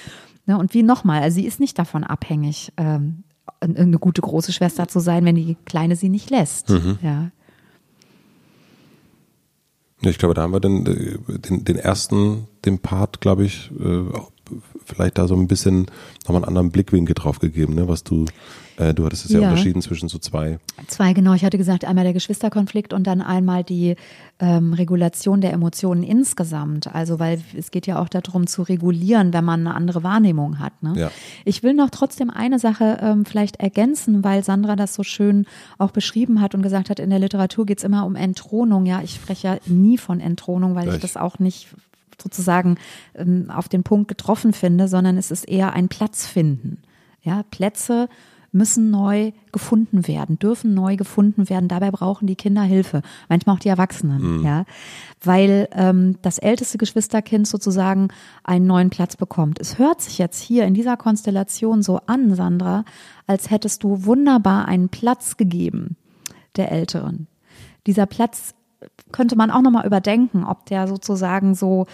ne, 0.46 0.56
und 0.58 0.74
wie 0.74 0.82
nochmal, 0.82 1.22
also 1.22 1.36
sie 1.36 1.46
ist 1.46 1.58
nicht 1.58 1.78
davon 1.78 2.04
abhängig, 2.04 2.72
ähm, 2.76 3.24
eine 3.60 3.98
gute 3.98 4.20
große 4.20 4.52
Schwester 4.52 4.88
zu 4.88 5.00
sein, 5.00 5.24
wenn 5.24 5.34
die 5.34 5.56
Kleine 5.64 5.96
sie 5.96 6.08
nicht 6.08 6.30
lässt. 6.30 6.70
Mhm. 6.70 6.98
Ja. 7.02 7.30
Ich 10.10 10.18
glaube, 10.18 10.34
da 10.34 10.42
haben 10.42 10.52
wir 10.52 10.60
den, 10.60 10.84
den, 10.84 11.64
den 11.64 11.76
ersten, 11.76 12.46
den 12.64 12.78
Part, 12.78 13.20
glaube 13.20 13.44
ich, 13.44 13.70
äh, 13.78 14.02
vielleicht 14.84 15.18
da 15.18 15.26
so 15.26 15.34
ein 15.34 15.48
bisschen 15.48 15.86
nochmal 16.24 16.42
einen 16.42 16.48
anderen 16.48 16.70
Blickwinkel 16.70 17.14
drauf 17.14 17.38
gegeben, 17.38 17.74
ne, 17.74 17.88
was 17.88 18.04
du 18.04 18.26
äh, 18.76 18.92
du 18.92 19.04
hattest 19.04 19.26
es 19.26 19.32
ja, 19.32 19.40
ja, 19.40 19.48
unterschieden 19.50 19.82
zwischen 19.82 20.08
so 20.08 20.18
zwei. 20.18 20.58
Zwei, 20.88 21.12
genau. 21.12 21.34
Ich 21.34 21.44
hatte 21.44 21.58
gesagt, 21.58 21.84
einmal 21.84 22.04
der 22.04 22.12
Geschwisterkonflikt 22.12 22.92
und 22.92 23.06
dann 23.06 23.20
einmal 23.20 23.62
die 23.62 23.96
ähm, 24.40 24.72
Regulation 24.72 25.40
der 25.40 25.52
Emotionen 25.52 26.02
insgesamt. 26.02 26.92
Also, 26.94 27.18
weil 27.18 27.40
es 27.56 27.70
geht 27.70 27.87
ja 27.87 28.00
auch 28.00 28.08
darum 28.08 28.46
zu 28.46 28.62
regulieren, 28.62 29.32
wenn 29.32 29.44
man 29.44 29.60
eine 29.60 29.74
andere 29.74 30.02
Wahrnehmung 30.02 30.58
hat. 30.58 30.82
Ne? 30.82 30.94
Ja. 30.96 31.10
Ich 31.44 31.62
will 31.62 31.74
noch 31.74 31.90
trotzdem 31.90 32.30
eine 32.30 32.58
Sache 32.58 32.98
ähm, 33.00 33.24
vielleicht 33.24 33.56
ergänzen, 33.56 34.24
weil 34.24 34.42
Sandra 34.42 34.76
das 34.76 34.94
so 34.94 35.02
schön 35.02 35.46
auch 35.78 35.92
beschrieben 35.92 36.40
hat 36.40 36.54
und 36.54 36.62
gesagt 36.62 36.90
hat, 36.90 36.98
in 36.98 37.10
der 37.10 37.20
Literatur 37.20 37.66
geht 37.66 37.78
es 37.78 37.84
immer 37.84 38.04
um 38.04 38.16
Entthronung. 38.16 38.87
Ja, 38.87 39.02
ich 39.02 39.14
spreche 39.14 39.48
ja 39.48 39.56
nie 39.66 39.98
von 39.98 40.20
Entthronung, 40.20 40.74
weil 40.74 40.84
Gleich. 40.84 40.96
ich 40.96 41.02
das 41.02 41.16
auch 41.16 41.38
nicht 41.38 41.68
sozusagen 42.20 42.76
ähm, 43.14 43.50
auf 43.50 43.68
den 43.68 43.82
Punkt 43.82 44.08
getroffen 44.08 44.52
finde, 44.52 44.88
sondern 44.88 45.16
es 45.16 45.30
ist 45.30 45.44
eher 45.44 45.72
ein 45.72 45.88
Platz 45.88 46.26
finden. 46.26 46.78
Ja, 47.22 47.42
Plätze 47.50 48.08
müssen 48.54 48.90
neu 48.90 49.32
gefunden 49.52 50.06
werden, 50.06 50.38
dürfen 50.38 50.74
neu 50.74 50.96
gefunden 50.96 51.48
werden. 51.50 51.68
Dabei 51.68 51.90
brauchen 51.90 52.26
die 52.26 52.36
Kinder 52.36 52.62
Hilfe, 52.62 53.02
manchmal 53.28 53.56
auch 53.56 53.60
die 53.60 53.68
Erwachsenen, 53.68 54.38
mhm. 54.38 54.44
ja, 54.44 54.64
weil 55.22 55.68
ähm, 55.72 56.16
das 56.22 56.38
älteste 56.38 56.78
Geschwisterkind 56.78 57.48
sozusagen 57.48 58.08
einen 58.44 58.66
neuen 58.66 58.90
Platz 58.90 59.16
bekommt. 59.16 59.60
Es 59.60 59.78
hört 59.78 60.00
sich 60.00 60.18
jetzt 60.18 60.40
hier 60.40 60.64
in 60.64 60.74
dieser 60.74 60.96
Konstellation 60.96 61.82
so 61.82 62.00
an, 62.06 62.34
Sandra, 62.34 62.84
als 63.26 63.50
hättest 63.50 63.82
du 63.82 64.04
wunderbar 64.04 64.66
einen 64.66 64.88
Platz 64.88 65.36
gegeben 65.36 65.96
der 66.56 66.70
Älteren. 66.70 67.26
Dieser 67.86 68.06
Platz 68.06 68.54
könnte 69.12 69.36
man 69.36 69.50
auch 69.50 69.62
nochmal 69.62 69.86
überdenken, 69.86 70.44
ob 70.44 70.66
der 70.66 70.86
sozusagen 70.86 71.54
so 71.54 71.86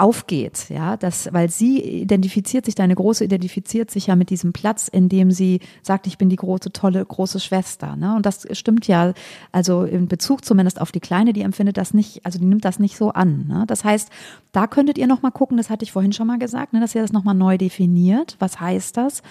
aufgeht, 0.00 0.66
ja, 0.70 0.96
das, 0.96 1.28
weil 1.32 1.50
sie 1.50 1.80
identifiziert 1.80 2.64
sich, 2.64 2.74
deine 2.74 2.94
Große 2.94 3.24
identifiziert 3.24 3.90
sich 3.90 4.06
ja 4.06 4.16
mit 4.16 4.30
diesem 4.30 4.52
Platz, 4.52 4.88
in 4.88 5.08
dem 5.08 5.30
sie 5.30 5.60
sagt, 5.82 6.06
ich 6.06 6.16
bin 6.16 6.30
die 6.30 6.36
große, 6.36 6.72
tolle, 6.72 7.04
große 7.04 7.38
Schwester, 7.38 7.96
ne, 7.96 8.16
und 8.16 8.24
das 8.24 8.46
stimmt 8.52 8.86
ja, 8.86 9.12
also 9.52 9.84
in 9.84 10.08
Bezug 10.08 10.44
zumindest 10.44 10.80
auf 10.80 10.90
die 10.90 11.00
Kleine, 11.00 11.32
die 11.32 11.42
empfindet 11.42 11.76
das 11.76 11.94
nicht, 11.94 12.24
also 12.24 12.38
die 12.38 12.46
nimmt 12.46 12.64
das 12.64 12.78
nicht 12.78 12.96
so 12.96 13.10
an, 13.10 13.46
ne, 13.46 13.64
das 13.66 13.84
heißt, 13.84 14.08
da 14.52 14.66
könntet 14.66 14.96
ihr 14.96 15.06
nochmal 15.06 15.32
gucken, 15.32 15.58
das 15.58 15.70
hatte 15.70 15.84
ich 15.84 15.92
vorhin 15.92 16.12
schon 16.12 16.26
mal 16.26 16.38
gesagt, 16.38 16.72
ne, 16.72 16.80
dass 16.80 16.94
ihr 16.94 17.02
das 17.02 17.12
nochmal 17.12 17.34
neu 17.34 17.58
definiert, 17.58 18.36
was 18.38 18.58
heißt 18.58 18.96
das, 18.96 19.22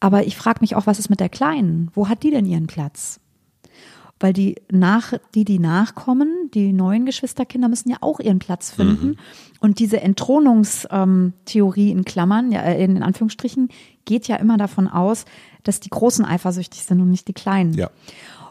aber 0.00 0.26
ich 0.26 0.36
frage 0.36 0.58
mich 0.62 0.74
auch, 0.74 0.86
was 0.86 0.98
ist 0.98 1.10
mit 1.10 1.20
der 1.20 1.28
Kleinen, 1.28 1.90
wo 1.94 2.08
hat 2.08 2.22
die 2.22 2.30
denn 2.30 2.46
ihren 2.46 2.66
Platz? 2.66 3.20
Weil 4.22 4.32
die 4.32 4.56
nach, 4.70 5.14
die, 5.34 5.44
die 5.44 5.58
nachkommen, 5.58 6.50
die 6.54 6.72
neuen 6.72 7.06
Geschwisterkinder 7.06 7.68
müssen 7.68 7.90
ja 7.90 7.96
auch 8.00 8.20
ihren 8.20 8.38
Platz 8.38 8.70
finden. 8.70 9.06
Mhm. 9.08 9.16
Und 9.60 9.78
diese 9.78 10.00
Entthronungstheorie 10.00 11.90
in 11.90 12.04
Klammern, 12.04 12.52
ja, 12.52 12.62
äh, 12.62 12.84
in 12.84 13.02
Anführungsstrichen, 13.02 13.68
geht 14.04 14.28
ja 14.28 14.36
immer 14.36 14.56
davon 14.56 14.88
aus, 14.88 15.24
dass 15.64 15.80
die 15.80 15.90
Großen 15.90 16.24
eifersüchtig 16.24 16.82
sind 16.82 17.00
und 17.00 17.10
nicht 17.10 17.28
die 17.28 17.32
Kleinen. 17.32 17.74
Ja. 17.74 17.90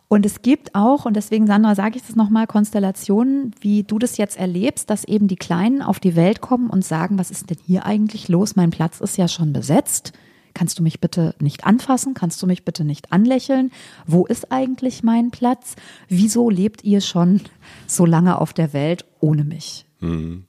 Und 0.07 0.25
es 0.25 0.41
gibt 0.41 0.75
auch, 0.75 1.05
und 1.05 1.15
deswegen, 1.15 1.47
Sandra, 1.47 1.73
sage 1.73 1.95
ich 1.95 2.03
das 2.05 2.17
nochmal, 2.17 2.45
Konstellationen, 2.45 3.55
wie 3.61 3.83
du 3.83 3.97
das 3.97 4.17
jetzt 4.17 4.37
erlebst, 4.37 4.89
dass 4.89 5.05
eben 5.05 5.29
die 5.29 5.37
Kleinen 5.37 5.81
auf 5.81 6.01
die 6.01 6.17
Welt 6.17 6.41
kommen 6.41 6.69
und 6.69 6.83
sagen, 6.83 7.17
was 7.17 7.31
ist 7.31 7.49
denn 7.49 7.57
hier 7.65 7.85
eigentlich 7.85 8.27
los? 8.27 8.57
Mein 8.57 8.71
Platz 8.71 8.99
ist 8.99 9.17
ja 9.17 9.29
schon 9.29 9.53
besetzt 9.53 10.11
kannst 10.53 10.79
du 10.79 10.83
mich 10.83 10.99
bitte 10.99 11.35
nicht 11.39 11.65
anfassen? 11.65 12.13
Kannst 12.13 12.41
du 12.41 12.47
mich 12.47 12.65
bitte 12.65 12.83
nicht 12.83 13.11
anlächeln? 13.11 13.71
Wo 14.05 14.25
ist 14.25 14.51
eigentlich 14.51 15.03
mein 15.03 15.31
Platz? 15.31 15.75
Wieso 16.07 16.49
lebt 16.49 16.83
ihr 16.83 17.01
schon 17.01 17.41
so 17.87 18.05
lange 18.05 18.39
auf 18.39 18.53
der 18.53 18.73
Welt 18.73 19.05
ohne 19.19 19.43
mich? 19.43 19.85
Mhm. 19.99 20.45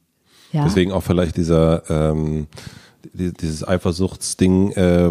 Ja? 0.52 0.64
Deswegen 0.64 0.92
auch 0.92 1.02
vielleicht 1.02 1.36
dieser, 1.36 1.88
ähm, 1.90 2.46
dieses 3.14 3.66
Eifersuchtsding, 3.66 4.72
äh, 4.72 5.10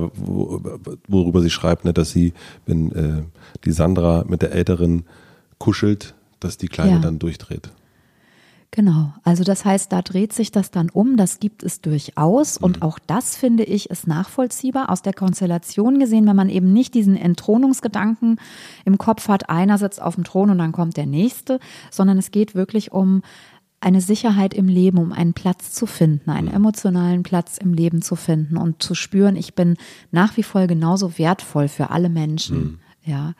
worüber 1.07 1.41
sie 1.41 1.49
schreibt, 1.49 1.85
ne, 1.85 1.93
dass 1.93 2.11
sie, 2.11 2.33
wenn 2.65 2.91
äh, 2.91 3.23
die 3.65 3.71
Sandra 3.71 4.23
mit 4.27 4.41
der 4.41 4.51
Älteren 4.51 5.05
kuschelt, 5.57 6.15
dass 6.39 6.57
die 6.57 6.67
Kleine 6.67 6.93
ja. 6.93 6.99
dann 6.99 7.19
durchdreht. 7.19 7.71
Genau, 8.73 9.13
also 9.23 9.43
das 9.43 9.65
heißt, 9.65 9.91
da 9.91 10.01
dreht 10.01 10.31
sich 10.31 10.49
das 10.49 10.71
dann 10.71 10.89
um, 10.89 11.17
das 11.17 11.41
gibt 11.41 11.61
es 11.61 11.81
durchaus 11.81 12.57
und 12.57 12.77
mhm. 12.77 12.83
auch 12.83 12.99
das 12.99 13.35
finde 13.35 13.65
ich 13.65 13.89
ist 13.89 14.07
nachvollziehbar 14.07 14.89
aus 14.89 15.01
der 15.01 15.11
Konstellation 15.11 15.99
gesehen, 15.99 16.25
wenn 16.25 16.37
man 16.37 16.47
eben 16.47 16.71
nicht 16.71 16.93
diesen 16.93 17.17
Entthronungsgedanken 17.17 18.39
im 18.85 18.97
Kopf 18.97 19.27
hat, 19.27 19.49
einer 19.49 19.77
sitzt 19.77 20.01
auf 20.01 20.15
dem 20.15 20.23
Thron 20.23 20.51
und 20.51 20.57
dann 20.57 20.71
kommt 20.71 20.95
der 20.95 21.05
nächste, 21.05 21.59
sondern 21.89 22.17
es 22.17 22.31
geht 22.31 22.55
wirklich 22.55 22.93
um 22.93 23.23
eine 23.81 23.99
Sicherheit 23.99 24.53
im 24.53 24.69
Leben, 24.69 24.99
um 24.99 25.11
einen 25.11 25.33
Platz 25.33 25.73
zu 25.73 25.85
finden, 25.85 26.29
einen 26.29 26.47
mhm. 26.47 26.53
emotionalen 26.53 27.23
Platz 27.23 27.57
im 27.57 27.73
Leben 27.73 28.01
zu 28.01 28.15
finden 28.15 28.55
und 28.55 28.81
zu 28.81 28.95
spüren, 28.95 29.35
ich 29.35 29.53
bin 29.53 29.75
nach 30.11 30.37
wie 30.37 30.43
vor 30.43 30.65
genauso 30.67 31.17
wertvoll 31.17 31.67
für 31.67 31.89
alle 31.89 32.07
Menschen. 32.07 32.57
Mhm. 32.57 32.79
Ja. 33.03 33.33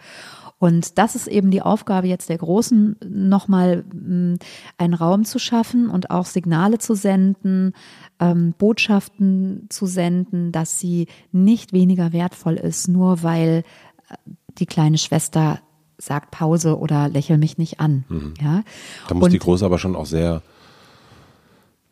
Und 0.62 1.00
das 1.00 1.16
ist 1.16 1.26
eben 1.26 1.50
die 1.50 1.64
Aufgabe 1.64 2.06
jetzt 2.06 2.30
der 2.30 2.38
Großen, 2.38 2.96
nochmal 3.04 3.84
hm, 3.92 4.38
einen 4.78 4.94
Raum 4.94 5.26
zu 5.26 5.40
schaffen 5.40 5.90
und 5.90 6.12
auch 6.12 6.28
Signale 6.28 6.78
zu 6.78 6.94
senden, 6.94 7.74
ähm, 8.20 8.54
Botschaften 8.60 9.66
zu 9.70 9.88
senden, 9.88 10.52
dass 10.52 10.80
sie 10.80 11.08
nicht 11.32 11.74
weniger 11.74 12.14
wertvoll 12.14 12.58
ist, 12.58 12.90
nur 12.90 13.24
weil 13.24 13.64
äh, 14.08 14.16
die 14.60 14.68
kleine 14.68 15.00
Schwester 15.00 15.62
sagt 15.98 16.30
Pause 16.30 16.78
oder 16.78 17.10
lächel 17.10 17.40
mich 17.40 17.58
nicht 17.58 17.80
an. 17.80 18.04
Mhm. 18.08 18.36
Ja. 18.40 18.62
Da 19.08 19.16
muss 19.16 19.26
und, 19.26 19.34
die 19.34 19.40
Große 19.40 19.66
aber 19.66 19.80
schon 19.80 19.96
auch 19.96 20.06
sehr 20.06 20.44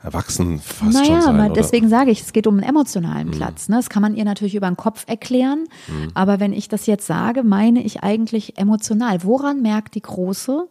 erwachsen 0.01 0.59
fast 0.59 0.93
naja, 0.93 1.05
schon 1.05 1.21
sein. 1.21 1.37
Naja, 1.37 1.53
deswegen 1.53 1.89
sage 1.89 2.11
ich, 2.11 2.21
es 2.21 2.33
geht 2.33 2.47
um 2.47 2.55
einen 2.55 2.63
emotionalen 2.63 3.27
mhm. 3.27 3.31
Platz. 3.31 3.69
Ne? 3.69 3.75
Das 3.75 3.89
kann 3.89 4.01
man 4.01 4.15
ihr 4.15 4.25
natürlich 4.25 4.55
über 4.55 4.67
den 4.67 4.77
Kopf 4.77 5.05
erklären. 5.07 5.65
Mhm. 5.87 6.11
Aber 6.13 6.39
wenn 6.39 6.53
ich 6.53 6.69
das 6.69 6.85
jetzt 6.85 7.05
sage, 7.05 7.43
meine 7.43 7.83
ich 7.83 8.01
eigentlich 8.01 8.57
emotional. 8.57 9.23
Woran 9.23 9.61
merkt 9.61 9.95
die 9.95 10.01
Große, 10.01 10.67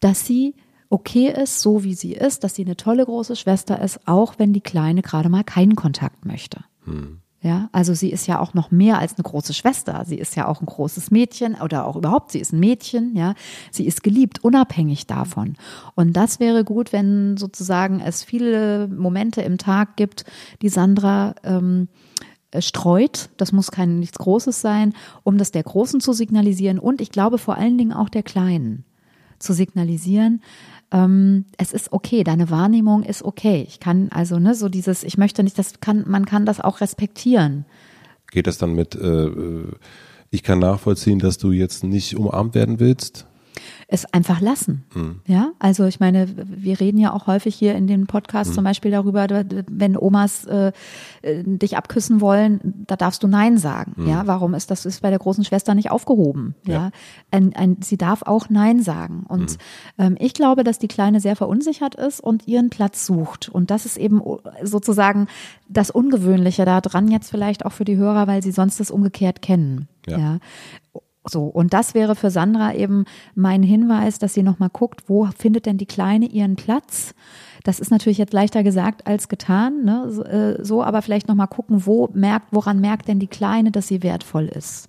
dass 0.00 0.26
sie 0.26 0.54
okay 0.88 1.30
ist, 1.30 1.60
so 1.60 1.84
wie 1.84 1.94
sie 1.94 2.14
ist, 2.14 2.42
dass 2.42 2.54
sie 2.54 2.64
eine 2.64 2.76
tolle 2.76 3.04
große 3.04 3.36
Schwester 3.36 3.80
ist, 3.80 4.00
auch 4.06 4.34
wenn 4.38 4.52
die 4.52 4.62
Kleine 4.62 5.02
gerade 5.02 5.28
mal 5.28 5.44
keinen 5.44 5.76
Kontakt 5.76 6.24
möchte? 6.24 6.64
Mhm. 6.86 7.20
Ja, 7.42 7.70
also 7.72 7.94
sie 7.94 8.10
ist 8.10 8.26
ja 8.26 8.38
auch 8.38 8.52
noch 8.52 8.70
mehr 8.70 8.98
als 8.98 9.14
eine 9.14 9.22
große 9.22 9.54
Schwester. 9.54 10.04
Sie 10.06 10.16
ist 10.16 10.36
ja 10.36 10.46
auch 10.46 10.60
ein 10.60 10.66
großes 10.66 11.10
Mädchen 11.10 11.54
oder 11.54 11.86
auch 11.86 11.96
überhaupt, 11.96 12.32
sie 12.32 12.38
ist 12.38 12.52
ein 12.52 12.60
Mädchen, 12.60 13.16
ja. 13.16 13.34
Sie 13.70 13.86
ist 13.86 14.02
geliebt, 14.02 14.44
unabhängig 14.44 15.06
davon. 15.06 15.56
Und 15.94 16.12
das 16.12 16.38
wäre 16.38 16.64
gut, 16.64 16.92
wenn 16.92 17.38
sozusagen 17.38 18.00
es 18.00 18.22
viele 18.22 18.88
Momente 18.88 19.40
im 19.40 19.56
Tag 19.56 19.96
gibt, 19.96 20.26
die 20.60 20.68
Sandra 20.68 21.34
ähm, 21.42 21.88
streut. 22.58 23.30
Das 23.38 23.52
muss 23.52 23.70
kein 23.70 24.00
nichts 24.00 24.18
Großes 24.18 24.60
sein, 24.60 24.92
um 25.22 25.38
das 25.38 25.50
der 25.50 25.62
Großen 25.62 26.00
zu 26.00 26.12
signalisieren 26.12 26.78
und 26.78 27.00
ich 27.00 27.10
glaube 27.10 27.38
vor 27.38 27.56
allen 27.56 27.78
Dingen 27.78 27.92
auch 27.92 28.10
der 28.10 28.22
Kleinen 28.22 28.84
zu 29.40 29.52
signalisieren, 29.52 30.40
ähm, 30.92 31.44
es 31.56 31.72
ist 31.72 31.92
okay, 31.92 32.24
deine 32.24 32.50
Wahrnehmung 32.50 33.02
ist 33.02 33.22
okay. 33.22 33.64
Ich 33.68 33.80
kann 33.80 34.08
also, 34.10 34.38
ne, 34.38 34.54
so 34.54 34.68
dieses, 34.68 35.02
ich 35.02 35.18
möchte 35.18 35.42
nicht, 35.42 35.58
das 35.58 35.80
kann, 35.80 36.04
man 36.06 36.26
kann 36.26 36.46
das 36.46 36.60
auch 36.60 36.80
respektieren. 36.80 37.64
Geht 38.30 38.46
das 38.46 38.58
dann 38.58 38.74
mit, 38.74 38.94
äh, 38.94 39.24
äh 39.26 39.72
ich 40.32 40.44
kann 40.44 40.60
nachvollziehen, 40.60 41.18
dass 41.18 41.38
du 41.38 41.50
jetzt 41.50 41.82
nicht 41.82 42.16
umarmt 42.16 42.54
werden 42.54 42.78
willst? 42.78 43.26
Es 43.88 44.12
einfach 44.12 44.40
lassen. 44.40 44.84
Mhm. 44.94 45.20
Ja, 45.26 45.52
also 45.58 45.86
ich 45.86 46.00
meine, 46.00 46.28
wir 46.36 46.80
reden 46.80 46.98
ja 46.98 47.12
auch 47.12 47.26
häufig 47.26 47.54
hier 47.54 47.74
in 47.74 47.86
den 47.86 48.06
Podcasts 48.06 48.50
mhm. 48.50 48.54
zum 48.56 48.64
Beispiel 48.64 48.90
darüber, 48.90 49.26
wenn 49.68 49.96
Omas 49.96 50.44
äh, 50.44 50.72
äh, 51.22 51.42
dich 51.44 51.76
abküssen 51.76 52.20
wollen, 52.20 52.84
da 52.86 52.96
darfst 52.96 53.22
du 53.22 53.28
Nein 53.28 53.58
sagen. 53.58 53.94
Mhm. 53.96 54.08
Ja, 54.08 54.26
warum 54.26 54.54
ist 54.54 54.70
das 54.70 54.86
ist 54.86 55.02
bei 55.02 55.10
der 55.10 55.18
großen 55.18 55.44
Schwester 55.44 55.74
nicht 55.74 55.90
aufgehoben? 55.90 56.54
Ja, 56.66 56.74
ja. 56.74 56.90
Ein, 57.30 57.54
ein, 57.54 57.78
sie 57.82 57.96
darf 57.96 58.22
auch 58.22 58.48
Nein 58.48 58.82
sagen. 58.82 59.24
Und 59.28 59.52
mhm. 59.52 59.56
ähm, 59.98 60.16
ich 60.18 60.34
glaube, 60.34 60.64
dass 60.64 60.78
die 60.78 60.88
Kleine 60.88 61.20
sehr 61.20 61.36
verunsichert 61.36 61.94
ist 61.94 62.20
und 62.20 62.46
ihren 62.46 62.70
Platz 62.70 63.06
sucht. 63.06 63.48
Und 63.48 63.70
das 63.70 63.86
ist 63.86 63.96
eben 63.96 64.22
sozusagen 64.62 65.26
das 65.68 65.90
Ungewöhnliche 65.90 66.64
daran 66.64 67.08
jetzt 67.08 67.30
vielleicht 67.30 67.64
auch 67.66 67.72
für 67.72 67.84
die 67.84 67.96
Hörer, 67.96 68.26
weil 68.26 68.42
sie 68.42 68.52
sonst 68.52 68.80
das 68.80 68.90
umgekehrt 68.90 69.42
kennen. 69.42 69.88
Ja. 70.06 70.18
ja. 70.18 70.38
So, 71.24 71.44
und 71.44 71.74
das 71.74 71.94
wäre 71.94 72.16
für 72.16 72.30
Sandra 72.30 72.74
eben 72.74 73.04
mein 73.34 73.62
Hinweis, 73.62 74.18
dass 74.18 74.32
sie 74.32 74.42
nochmal 74.42 74.70
guckt, 74.70 75.02
wo 75.06 75.26
findet 75.36 75.66
denn 75.66 75.76
die 75.76 75.86
Kleine 75.86 76.26
ihren 76.26 76.56
Platz? 76.56 77.14
Das 77.62 77.78
ist 77.78 77.90
natürlich 77.90 78.16
jetzt 78.16 78.32
leichter 78.32 78.62
gesagt 78.62 79.06
als 79.06 79.28
getan, 79.28 79.84
ne? 79.84 80.56
so, 80.62 80.80
äh, 80.80 80.84
aber 80.84 81.02
vielleicht 81.02 81.28
nochmal 81.28 81.48
gucken, 81.48 81.84
wo 81.84 82.08
merkt, 82.14 82.46
woran 82.52 82.80
merkt 82.80 83.06
denn 83.08 83.18
die 83.18 83.26
Kleine, 83.26 83.70
dass 83.70 83.88
sie 83.88 84.02
wertvoll 84.02 84.46
ist? 84.46 84.88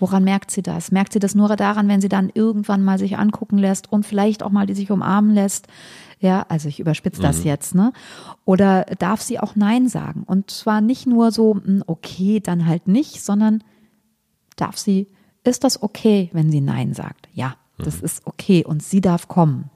Woran 0.00 0.24
merkt 0.24 0.50
sie 0.50 0.62
das? 0.62 0.90
Merkt 0.90 1.12
sie 1.12 1.20
das 1.20 1.36
nur 1.36 1.54
daran, 1.54 1.86
wenn 1.86 2.00
sie 2.00 2.08
dann 2.08 2.28
irgendwann 2.34 2.82
mal 2.82 2.98
sich 2.98 3.16
angucken 3.16 3.56
lässt 3.56 3.92
und 3.92 4.04
vielleicht 4.04 4.42
auch 4.42 4.50
mal 4.50 4.66
die 4.66 4.74
sich 4.74 4.90
umarmen 4.90 5.32
lässt? 5.32 5.68
Ja, 6.18 6.44
also 6.48 6.68
ich 6.68 6.80
überspitze 6.80 7.20
mhm. 7.20 7.26
das 7.26 7.44
jetzt, 7.44 7.76
ne? 7.76 7.92
Oder 8.44 8.84
darf 8.98 9.22
sie 9.22 9.38
auch 9.38 9.54
Nein 9.54 9.86
sagen? 9.86 10.24
Und 10.26 10.50
zwar 10.50 10.80
nicht 10.80 11.06
nur 11.06 11.30
so, 11.30 11.54
hm, 11.54 11.84
okay, 11.86 12.40
dann 12.40 12.66
halt 12.66 12.88
nicht, 12.88 13.22
sondern 13.22 13.62
darf 14.62 14.78
sie, 14.78 15.08
ist 15.44 15.64
das 15.64 15.82
okay, 15.82 16.30
wenn 16.32 16.50
sie 16.50 16.60
Nein 16.60 16.94
sagt? 16.94 17.28
Ja, 17.34 17.56
das 17.78 17.98
mhm. 17.98 18.04
ist 18.04 18.26
okay 18.26 18.64
und 18.64 18.82
sie 18.82 19.00
darf 19.00 19.28
kommen. 19.28 19.70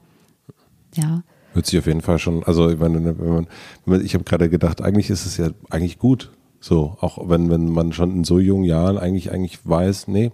Ja. 0.95 1.23
Hört 1.53 1.65
sich 1.65 1.79
auf 1.79 1.87
jeden 1.87 2.01
Fall 2.01 2.19
schon, 2.19 2.43
also 2.43 2.69
ich 2.69 2.79
meine, 2.79 3.03
wenn 3.03 3.33
man, 3.33 3.47
wenn 3.85 3.97
man 3.97 4.05
ich 4.05 4.13
habe 4.13 4.23
gerade 4.23 4.49
gedacht, 4.49 4.81
eigentlich 4.81 5.09
ist 5.09 5.25
es 5.25 5.37
ja 5.37 5.49
eigentlich 5.69 5.99
gut, 5.99 6.31
so, 6.59 6.97
auch 7.01 7.29
wenn, 7.29 7.49
wenn 7.49 7.69
man 7.69 7.93
schon 7.93 8.11
in 8.15 8.23
so 8.23 8.39
jungen 8.39 8.63
Jahren 8.63 8.97
eigentlich, 8.97 9.31
eigentlich 9.31 9.59
weiß, 9.65 10.07
nee, 10.07 10.31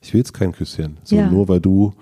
ich 0.00 0.12
will 0.12 0.20
jetzt 0.20 0.32
kein 0.32 0.52
Küsschen. 0.52 0.98
So, 1.04 1.16
ja. 1.16 1.30
nur 1.30 1.48
weil 1.48 1.60
du 1.60 1.92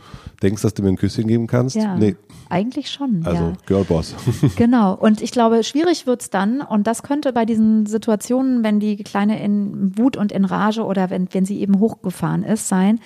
denkst, 0.43 0.63
dass 0.63 0.75
du 0.75 0.83
mir 0.83 0.91
ein 0.91 0.97
Küsschen 0.97 1.27
geben 1.27 1.47
kannst? 1.47 1.77
Ja, 1.77 1.97
nee. 1.97 2.17
Eigentlich 2.49 2.91
schon. 2.91 3.23
Also 3.25 3.45
ja. 3.45 3.53
Girlboss. 3.67 4.15
genau. 4.57 4.95
Und 4.95 5.21
ich 5.21 5.33
glaube, 5.33 5.65
schwierig 5.65 6.07
wird's 6.07 6.31
dann, 6.31 6.61
und 6.61 6.87
das 6.87 7.03
könnte 7.03 7.33
bei 7.33 7.45
diesen 7.45 7.87
Situationen, 7.87 8.63
wenn 8.65 8.81
die 8.81 8.97
Kleine 8.97 9.43
in 9.43 9.99
Wut 9.99 10.17
und 10.17 10.33
in 10.33 10.45
Rage 10.45 10.85
oder 10.85 11.11
wenn, 11.11 11.29
wenn 11.33 11.45
sie 11.45 11.61
eben 11.61 11.79
hochgefahren 11.79 12.45
ist, 12.45 12.69
sein, 12.69 13.01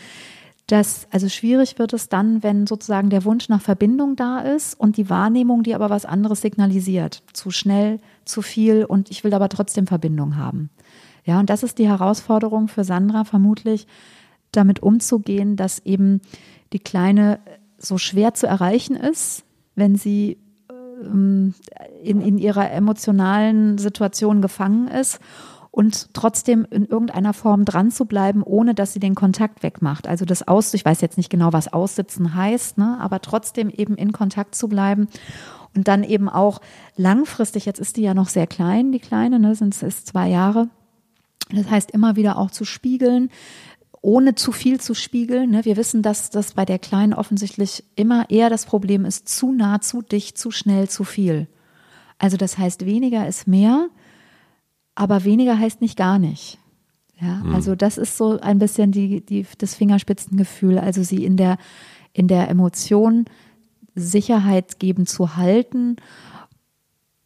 dass, 0.66 1.08
also 1.10 1.28
schwierig 1.28 1.78
wird 1.78 1.92
es 1.92 2.08
dann, 2.08 2.42
wenn 2.42 2.66
sozusagen 2.66 3.10
der 3.10 3.24
Wunsch 3.24 3.48
nach 3.48 3.60
Verbindung 3.60 4.16
da 4.16 4.40
ist 4.40 4.78
und 4.78 4.96
die 4.96 5.10
Wahrnehmung, 5.10 5.62
die 5.62 5.74
aber 5.74 5.90
was 5.90 6.04
anderes 6.04 6.40
signalisiert. 6.40 7.22
Zu 7.32 7.50
schnell, 7.50 7.98
zu 8.24 8.42
viel 8.42 8.84
und 8.84 9.10
ich 9.10 9.24
will 9.24 9.34
aber 9.34 9.48
trotzdem 9.48 9.86
Verbindung 9.86 10.36
haben. 10.36 10.70
Ja, 11.24 11.40
und 11.40 11.50
das 11.50 11.62
ist 11.62 11.78
die 11.78 11.88
Herausforderung 11.88 12.68
für 12.68 12.84
Sandra 12.84 13.24
vermutlich, 13.24 13.86
damit 14.50 14.82
umzugehen, 14.82 15.56
dass 15.56 15.80
eben 15.80 16.20
die 16.72 16.78
Kleine 16.78 17.40
so 17.78 17.98
schwer 17.98 18.34
zu 18.34 18.46
erreichen 18.46 18.96
ist, 18.96 19.44
wenn 19.74 19.96
sie 19.96 20.38
ähm, 21.02 21.54
in, 22.02 22.20
in 22.20 22.38
ihrer 22.38 22.70
emotionalen 22.70 23.78
Situation 23.78 24.42
gefangen 24.42 24.88
ist 24.88 25.20
und 25.70 26.12
trotzdem 26.12 26.66
in 26.70 26.84
irgendeiner 26.84 27.32
Form 27.32 27.64
dran 27.64 27.90
zu 27.90 28.04
bleiben, 28.04 28.42
ohne 28.42 28.74
dass 28.74 28.92
sie 28.92 29.00
den 29.00 29.14
Kontakt 29.14 29.62
wegmacht. 29.62 30.06
Also 30.06 30.24
das 30.24 30.46
Aus, 30.46 30.74
ich 30.74 30.84
weiß 30.84 31.00
jetzt 31.00 31.16
nicht 31.16 31.30
genau, 31.30 31.52
was 31.52 31.72
Aussitzen 31.72 32.34
heißt, 32.34 32.78
ne, 32.78 32.98
aber 33.00 33.20
trotzdem 33.20 33.70
eben 33.70 33.96
in 33.96 34.12
Kontakt 34.12 34.54
zu 34.54 34.68
bleiben 34.68 35.08
und 35.74 35.88
dann 35.88 36.04
eben 36.04 36.28
auch 36.28 36.60
langfristig, 36.96 37.64
jetzt 37.64 37.80
ist 37.80 37.96
die 37.96 38.02
ja 38.02 38.12
noch 38.12 38.28
sehr 38.28 38.46
klein, 38.46 38.92
die 38.92 39.00
Kleine, 39.00 39.40
ne, 39.40 39.54
sind 39.54 39.80
es 39.82 40.04
zwei 40.04 40.28
Jahre. 40.28 40.68
Das 41.50 41.70
heißt, 41.70 41.90
immer 41.90 42.16
wieder 42.16 42.38
auch 42.38 42.50
zu 42.50 42.64
spiegeln, 42.64 43.30
ohne 44.02 44.34
zu 44.34 44.52
viel 44.52 44.80
zu 44.80 44.94
spiegeln. 44.94 45.50
Ne? 45.50 45.64
Wir 45.64 45.76
wissen, 45.76 46.02
dass 46.02 46.30
das 46.30 46.52
bei 46.52 46.64
der 46.64 46.80
Kleinen 46.80 47.14
offensichtlich 47.14 47.84
immer 47.94 48.28
eher 48.28 48.50
das 48.50 48.66
Problem 48.66 49.04
ist, 49.04 49.28
zu 49.28 49.52
nah, 49.52 49.80
zu 49.80 50.02
dicht, 50.02 50.36
zu 50.36 50.50
schnell, 50.50 50.88
zu 50.88 51.04
viel. 51.04 51.46
Also 52.18 52.36
das 52.36 52.58
heißt, 52.58 52.84
weniger 52.84 53.26
ist 53.26 53.46
mehr, 53.46 53.88
aber 54.94 55.24
weniger 55.24 55.58
heißt 55.58 55.80
nicht 55.80 55.96
gar 55.96 56.18
nicht. 56.18 56.58
Ja, 57.20 57.36
mhm. 57.36 57.54
also 57.54 57.76
das 57.76 57.96
ist 57.96 58.16
so 58.16 58.40
ein 58.40 58.58
bisschen 58.58 58.90
die, 58.90 59.24
die, 59.24 59.46
das 59.58 59.74
Fingerspitzengefühl, 59.76 60.78
also 60.78 61.04
sie 61.04 61.24
in 61.24 61.36
der, 61.36 61.56
in 62.12 62.26
der 62.26 62.48
Emotion 62.48 63.24
Sicherheit 63.94 64.80
geben 64.80 65.06
zu 65.06 65.36
halten 65.36 65.96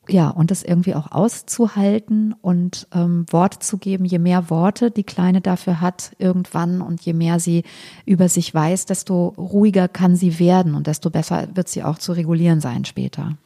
ja, 0.09 0.31
und 0.31 0.51
das 0.51 0.63
irgendwie 0.63 0.95
auch 0.95 1.13
auszuhalten 1.13 2.35
und 2.41 2.87
ähm, 2.95 3.27
Worte 3.31 3.59
zu 3.59 3.79
geben, 3.79 4.05
je 4.05 4.19
mehr 4.19 4.51
Worte 4.51 4.91
die 4.91 5.05
Kleine 5.05 5.41
dafür 5.41 5.81
hat 5.81 6.13
irgendwann 6.19 6.81
und 6.81 7.01
je 7.03 7.13
mehr 7.13 7.41
sie 7.41 7.65
über 8.05 8.29
sich 8.29 8.53
weiß, 8.53 8.87
desto 8.87 9.29
ruhiger 9.37 9.89
kann 9.89 10.17
sie 10.17 10.39
werden 10.39 10.75
und 10.75 10.87
desto 10.87 11.11
besser 11.11 11.49
wird 11.55 11.69
sie 11.69 11.83
auch 11.83 11.99
zu 11.99 12.13
regulieren 12.13 12.61
sein 12.61 12.85
später. 12.85 13.37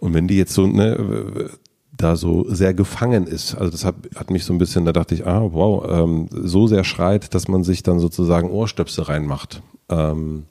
Und 0.00 0.14
wenn 0.14 0.28
die 0.28 0.36
jetzt 0.36 0.54
so, 0.54 0.66
ne, 0.66 1.50
da 1.96 2.16
so 2.16 2.46
sehr 2.48 2.74
gefangen 2.74 3.26
ist, 3.26 3.54
also 3.54 3.70
das 3.70 3.84
hat, 3.84 3.96
hat 4.14 4.30
mich 4.30 4.44
so 4.44 4.52
ein 4.52 4.58
bisschen, 4.58 4.84
da 4.84 4.92
dachte 4.92 5.14
ich, 5.14 5.26
ah, 5.26 5.48
wow, 5.52 5.84
ähm, 5.88 6.28
so 6.30 6.66
sehr 6.66 6.84
schreit, 6.84 7.34
dass 7.34 7.48
man 7.48 7.64
sich 7.64 7.82
dann 7.82 7.98
sozusagen 7.98 8.50
Ohrstöpsel 8.50 9.04
reinmacht. 9.04 9.62
Ähm, 9.88 10.44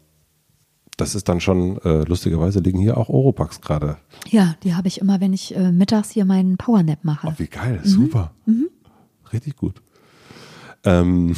Das 0.98 1.14
ist 1.14 1.30
dann 1.30 1.40
schon, 1.40 1.78
äh, 1.84 2.04
lustigerweise 2.06 2.60
liegen 2.60 2.80
hier 2.80 2.98
auch 2.98 3.10
Oropax 3.10 3.62
gerade. 3.62 3.98
Ja, 4.30 4.56
die 4.64 4.74
habe 4.74 4.88
ich 4.88 5.00
immer, 5.00 5.22
wenn 5.22 5.32
ich 5.32 5.56
äh, 5.56 5.72
mittags 5.72 6.10
hier 6.10 6.26
meinen 6.26 6.58
Powernap 6.58 7.04
mache. 7.04 7.28
Oh, 7.28 7.34
wie 7.38 7.48
geil, 7.48 7.82
super. 7.84 8.32
Mhm. 8.48 8.70
Richtig 9.32 9.56
gut. 9.56 9.76
Ähm, 10.84 11.36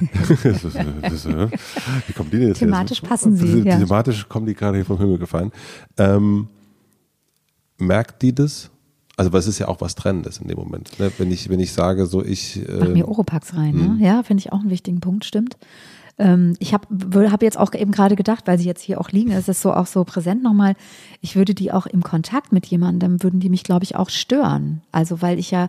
wie 0.00 2.12
kommen 2.14 2.30
die 2.30 2.38
denn 2.38 2.48
jetzt 2.48 2.58
Thematisch 2.58 3.00
hier? 3.00 3.08
passen 3.08 3.36
sie. 3.36 3.60
Ja. 3.60 3.78
Thematisch 3.78 4.28
kommen 4.28 4.46
die 4.46 4.54
gerade 4.54 4.78
hier 4.78 4.84
vom 4.84 4.98
Himmel 4.98 5.18
gefallen. 5.18 5.52
Ähm, 5.98 6.48
merkt 7.78 8.22
die 8.22 8.34
das? 8.34 8.70
Also, 9.16 9.32
weil 9.32 9.40
es 9.40 9.46
ist 9.46 9.58
ja 9.58 9.68
auch 9.68 9.80
was 9.80 9.94
Trennendes 9.94 10.38
in 10.38 10.48
dem 10.48 10.58
Moment. 10.58 10.98
Ne? 10.98 11.10
Wenn 11.18 11.30
ich, 11.30 11.48
wenn 11.48 11.60
ich 11.60 11.72
sage, 11.72 12.06
so 12.06 12.24
ich. 12.24 12.68
Äh, 12.68 12.76
Mach 12.80 12.88
mir 12.88 13.08
Oropax 13.08 13.54
rein, 13.54 13.74
ne? 13.74 13.88
Mhm. 13.88 14.00
Ja, 14.00 14.22
finde 14.22 14.42
ich 14.42 14.52
auch 14.52 14.60
einen 14.60 14.70
wichtigen 14.70 15.00
Punkt, 15.00 15.24
stimmt. 15.24 15.56
Ähm, 16.18 16.56
ich 16.58 16.72
habe 16.72 17.30
hab 17.30 17.42
jetzt 17.42 17.58
auch 17.58 17.74
eben 17.74 17.92
gerade 17.92 18.16
gedacht, 18.16 18.46
weil 18.46 18.58
sie 18.58 18.66
jetzt 18.66 18.82
hier 18.82 19.00
auch 19.00 19.10
liegen, 19.10 19.32
ist 19.32 19.48
es 19.48 19.60
so 19.60 19.72
auch 19.72 19.86
so 19.86 20.04
präsent 20.04 20.42
nochmal. 20.42 20.74
Ich 21.20 21.36
würde 21.36 21.54
die 21.54 21.72
auch 21.72 21.86
im 21.86 22.02
Kontakt 22.02 22.52
mit 22.52 22.66
jemandem, 22.66 23.22
würden 23.22 23.40
die 23.40 23.50
mich, 23.50 23.64
glaube 23.64 23.84
ich, 23.84 23.96
auch 23.96 24.08
stören. 24.08 24.82
Also 24.92 25.20
weil 25.20 25.38
ich 25.38 25.50
ja, 25.50 25.68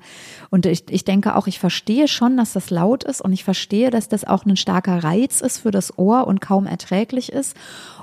und 0.49 0.65
ich, 0.65 0.85
ich 0.89 1.03
denke 1.03 1.35
auch, 1.35 1.47
ich 1.47 1.59
verstehe 1.59 2.07
schon, 2.07 2.37
dass 2.37 2.53
das 2.53 2.69
laut 2.69 3.03
ist 3.03 3.21
und 3.21 3.33
ich 3.33 3.43
verstehe, 3.43 3.89
dass 3.89 4.07
das 4.07 4.25
auch 4.25 4.45
ein 4.45 4.57
starker 4.57 5.03
Reiz 5.03 5.41
ist 5.41 5.59
für 5.59 5.71
das 5.71 5.97
Ohr 5.97 6.27
und 6.27 6.41
kaum 6.41 6.65
erträglich 6.65 7.31
ist. 7.31 7.55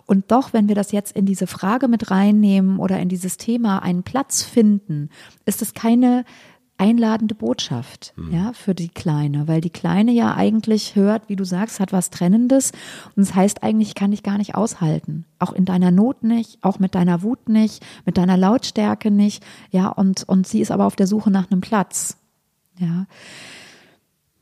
Und 0.06 0.30
doch, 0.30 0.52
wenn 0.52 0.68
wir 0.68 0.74
das 0.74 0.92
jetzt 0.92 1.16
in 1.16 1.24
diese 1.24 1.46
Frage 1.46 1.88
mit 1.88 2.10
reinnehmen 2.10 2.78
oder 2.78 2.98
in 2.98 3.08
dieses 3.08 3.38
Thema 3.38 3.82
einen 3.82 4.02
Platz 4.02 4.42
finden, 4.42 5.08
ist 5.46 5.62
es 5.62 5.72
keine 5.72 6.26
einladende 6.84 7.34
Botschaft, 7.34 8.12
mhm. 8.16 8.34
ja, 8.34 8.52
für 8.52 8.74
die 8.74 8.90
Kleine, 8.90 9.48
weil 9.48 9.62
die 9.62 9.70
Kleine 9.70 10.12
ja 10.12 10.34
eigentlich 10.34 10.96
hört, 10.96 11.30
wie 11.30 11.36
du 11.36 11.44
sagst, 11.44 11.80
hat 11.80 11.92
was 11.94 12.10
Trennendes 12.10 12.72
und 13.16 13.26
das 13.26 13.34
heißt 13.34 13.62
eigentlich, 13.62 13.88
ich 13.88 13.94
kann 13.94 14.10
dich 14.10 14.22
gar 14.22 14.36
nicht 14.36 14.54
aushalten. 14.54 15.24
Auch 15.38 15.54
in 15.54 15.64
deiner 15.64 15.90
Not 15.90 16.22
nicht, 16.22 16.58
auch 16.62 16.78
mit 16.78 16.94
deiner 16.94 17.22
Wut 17.22 17.48
nicht, 17.48 17.82
mit 18.04 18.18
deiner 18.18 18.36
Lautstärke 18.36 19.10
nicht, 19.10 19.42
ja, 19.70 19.88
und, 19.88 20.28
und 20.28 20.46
sie 20.46 20.60
ist 20.60 20.70
aber 20.70 20.84
auf 20.84 20.96
der 20.96 21.06
Suche 21.06 21.30
nach 21.30 21.50
einem 21.50 21.62
Platz, 21.62 22.18
ja. 22.78 23.06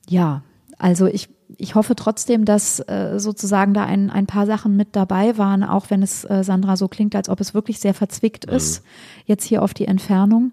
Ja, 0.09 0.43
also 0.79 1.07
ich, 1.07 1.29
ich 1.59 1.77
hoffe 1.77 1.95
trotzdem, 1.95 2.45
dass 2.45 2.81
äh, 2.81 3.19
sozusagen 3.19 3.73
da 3.73 3.85
ein, 3.85 4.11
ein 4.11 4.27
paar 4.27 4.47
Sachen 4.47 4.77
mit 4.77 4.97
dabei 4.97 5.39
waren, 5.39 5.63
auch 5.63 5.91
wenn 5.91 6.03
es 6.03 6.25
äh, 6.25 6.43
Sandra 6.43 6.77
so 6.77 6.89
klingt, 6.89 7.15
als 7.15 7.29
ob 7.29 7.41
es 7.41 7.55
wirklich 7.55 7.79
sehr 7.79 7.95
verzwickt 7.95 8.49
mhm. 8.49 8.57
ist, 8.57 8.83
jetzt 9.27 9.45
hier 9.45 9.63
auf 9.63 9.75
die 9.75 9.87
Entfernung. 9.87 10.51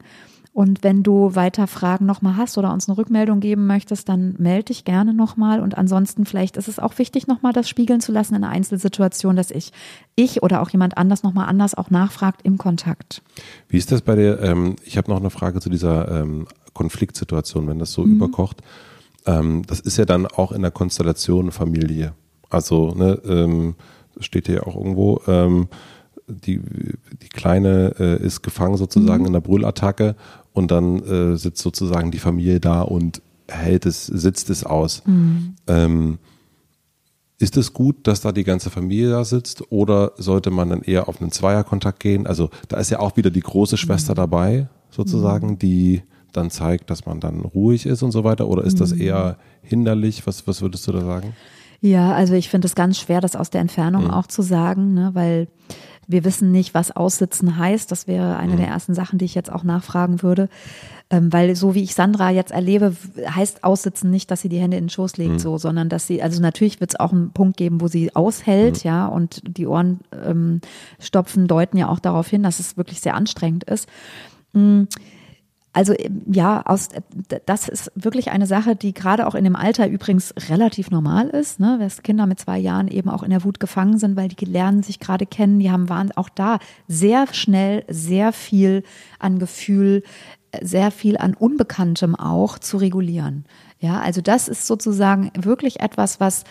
Und 0.60 0.84
wenn 0.84 1.04
du 1.04 1.36
weiter 1.36 1.68
Fragen 1.68 2.06
nochmal 2.06 2.36
hast 2.36 2.58
oder 2.58 2.74
uns 2.74 2.90
eine 2.90 2.98
Rückmeldung 2.98 3.40
geben 3.40 3.66
möchtest, 3.66 4.10
dann 4.10 4.36
melde 4.40 4.66
dich 4.66 4.84
gerne 4.84 5.14
nochmal. 5.14 5.62
Und 5.62 5.78
ansonsten 5.78 6.26
vielleicht 6.26 6.58
ist 6.58 6.68
es 6.68 6.80
auch 6.80 6.98
wichtig, 6.98 7.28
nochmal 7.28 7.54
das 7.54 7.70
spiegeln 7.70 8.02
zu 8.02 8.12
lassen 8.12 8.36
in 8.36 8.44
einer 8.44 8.52
Einzelsituation, 8.52 9.38
dass 9.38 9.52
ich, 9.52 9.72
ich 10.18 10.44
oder 10.44 10.62
auch 10.62 10.70
jemand 10.70 10.98
anders 10.98 11.24
nochmal 11.24 11.48
anders 11.48 11.76
auch 11.76 11.92
nachfragt 11.92 12.42
im 12.44 12.58
Kontakt. 12.58 13.22
Wie 13.70 13.78
ist 13.78 13.94
das 13.94 14.02
bei 14.02 14.18
dir? 14.18 14.42
Ähm, 14.42 14.76
ich 14.84 14.98
habe 14.98 15.10
noch 15.10 15.22
eine 15.22 15.30
Frage 15.30 15.62
zu 15.62 15.70
dieser 15.70 16.24
ähm, 16.24 16.46
Konfliktsituation, 16.74 17.66
wenn 17.70 17.80
das 17.80 17.94
so 17.94 18.04
mhm. 18.04 18.18
überkocht. 18.18 18.58
Ähm, 19.28 19.62
das 19.66 19.80
ist 19.80 19.96
ja 19.96 20.04
dann 20.04 20.26
auch 20.26 20.52
in 20.52 20.62
der 20.62 20.72
Konstellation 20.72 21.54
Familie. 21.54 22.12
Also, 22.50 22.94
ne, 22.96 23.14
ähm, 23.24 23.76
steht 24.20 24.48
hier 24.48 24.68
auch 24.68 24.76
irgendwo, 24.76 25.22
ähm, 25.26 25.70
die, 26.30 26.62
die 27.22 27.30
Kleine 27.30 27.96
äh, 28.00 28.24
ist 28.24 28.42
gefangen 28.42 28.78
sozusagen 28.78 29.22
mhm. 29.22 29.28
in 29.28 29.34
der 29.34 29.42
Brüllattacke 29.42 30.16
und 30.54 30.72
dann 30.72 31.04
äh, 31.04 31.38
sitzt 31.38 31.62
sozusagen 31.62 32.12
die 32.12 32.20
Familie 32.20 32.60
da 32.60 32.82
und 32.82 33.22
hält 33.48 33.86
es, 33.86 34.06
sitzt 34.06 34.50
es 34.50 34.64
aus. 34.64 35.04
Mhm. 35.06 35.56
Ähm, 35.68 36.20
ist 37.40 37.56
es 37.56 37.74
gut, 37.74 38.06
dass 38.06 38.22
da 38.22 38.32
die 38.32 38.44
ganze 38.44 38.70
Familie 38.70 39.12
da 39.12 39.24
sitzt 39.24 39.72
oder 39.72 40.12
sollte 40.18 40.52
man 40.52 40.70
dann 40.70 40.82
eher 40.82 41.08
auf 41.08 41.22
einen 41.22 41.32
Zweierkontakt 41.32 42.00
gehen? 42.02 42.28
Also 42.28 42.50
da 42.68 42.78
ist 42.78 42.90
ja 42.90 43.00
auch 43.00 43.16
wieder 43.16 43.30
die 43.30 43.40
große 43.40 43.78
Schwester 43.78 44.14
mhm. 44.14 44.18
dabei, 44.18 44.70
sozusagen, 44.90 45.52
mhm. 45.52 45.60
die 45.60 46.04
dann 46.34 46.52
zeigt, 46.52 46.90
dass 46.90 47.06
man 47.06 47.20
dann 47.20 47.42
ruhig 47.42 47.86
ist 47.86 48.04
und 48.04 48.12
so 48.12 48.24
weiter? 48.24 48.48
Oder 48.48 48.64
ist 48.64 48.80
das 48.80 48.94
mhm. 48.94 49.02
eher 49.02 49.38
hinderlich? 49.62 50.28
Was, 50.28 50.48
was 50.48 50.62
würdest 50.62 50.88
du 50.88 50.92
da 50.92 51.02
sagen? 51.02 51.34
Ja, 51.82 52.14
also 52.14 52.34
ich 52.34 52.50
finde 52.50 52.68
es 52.68 52.76
ganz 52.76 53.00
schwer, 53.00 53.22
das 53.22 53.36
aus 53.36 53.50
der 53.50 53.62
Entfernung 53.62 54.06
mhm. 54.06 54.12
auch 54.12 54.28
zu 54.28 54.42
sagen, 54.42 54.94
ne, 54.94 55.12
weil 55.14 55.48
wir 56.10 56.26
wissen 56.26 56.52
nicht, 56.52 56.74
was 56.74 56.92
aussitzen 56.92 57.58
heißt. 57.58 57.92
Das 57.92 58.08
wäre 58.08 58.36
eine 58.38 58.54
mhm. 58.54 58.58
der 58.58 58.68
ersten 58.68 58.94
Sachen, 58.96 59.20
die 59.20 59.26
ich 59.26 59.36
jetzt 59.36 59.52
auch 59.52 59.64
nachfragen 59.64 60.24
würde. 60.24 60.50
Ähm, 61.12 61.32
weil 61.32 61.56
so 61.56 61.76
wie 61.76 61.84
ich 61.84 61.96
Sandra 61.96 62.32
jetzt 62.32 62.52
erlebe, 62.52 62.96
heißt 63.28 63.64
aussitzen 63.64 64.10
nicht, 64.10 64.30
dass 64.30 64.42
sie 64.42 64.50
die 64.50 64.60
Hände 64.60 64.78
in 64.78 64.86
den 64.86 64.90
Schoß 64.90 65.18
legt, 65.18 65.34
mhm. 65.34 65.40
so, 65.40 65.58
sondern 65.58 65.88
dass 65.88 66.08
sie, 66.08 66.22
also 66.22 66.42
natürlich 66.42 66.80
wird 66.80 66.92
es 66.92 67.00
auch 67.00 67.12
einen 67.12 67.32
Punkt 67.32 67.58
geben, 67.58 67.80
wo 67.80 67.88
sie 67.88 68.16
aushält, 68.16 68.84
mhm. 68.84 68.88
ja, 68.88 69.08
und 69.08 69.42
die 69.46 69.68
Ohren 69.68 70.00
ähm, 70.26 70.62
stopfen 71.00 71.48
deuten 71.48 71.78
ja 71.78 71.90
auch 71.90 72.00
darauf 72.00 72.28
hin, 72.28 72.44
dass 72.44 72.60
es 72.60 72.76
wirklich 72.76 73.02
sehr 73.02 73.16
anstrengend 73.16 73.64
ist. 73.64 73.88
Mhm 74.54 74.88
also 75.72 75.94
ja, 76.26 76.64
aus, 76.66 76.90
das 77.46 77.70
ist 77.70 77.92
wirklich 77.96 78.32
eine 78.32 78.48
Sache, 78.48 78.76
die 78.76 78.94
gerade 78.94 79.28
auch 79.28 79.36
in 79.36 79.44
dem 79.44 79.56
Alter 79.56 79.88
übrigens 79.88 80.34
relativ 80.50 80.90
normal 80.90 81.30
ist, 81.30 81.60
ne? 81.60 81.78
dass 81.80 82.02
Kinder 82.02 82.26
mit 82.26 82.40
zwei 82.40 82.58
Jahren 82.58 82.88
eben 82.88 83.10
auch 83.10 83.22
in 83.22 83.30
der 83.30 83.44
Wut 83.44 83.60
gefangen 83.60 84.00
sind, 84.00 84.16
weil 84.16 84.30
die 84.30 84.46
lernen 84.46 84.82
sich 84.82 85.00
gerade 85.00 85.28
kennen, 85.28 85.60
die 85.60 85.72
haben 85.72 85.88
waren 85.88 86.12
auch 86.14 86.30
da 86.30 86.58
sehr 86.88 87.28
schnell 87.34 87.84
sehr 87.88 88.34
viel 88.34 88.84
an 89.20 89.38
Gefühl, 89.38 90.04
sehr 90.62 90.90
viel 90.90 91.18
an 91.18 91.36
Unbekanntem 91.36 92.16
auch 92.16 92.58
zu 92.58 92.78
regulieren. 92.78 93.46
Ja, 93.80 94.00
also 94.00 94.22
das 94.22 94.48
ist 94.48 94.66
sozusagen 94.66 95.32
wirklich 95.38 95.80
etwas, 95.82 96.20
was 96.20 96.44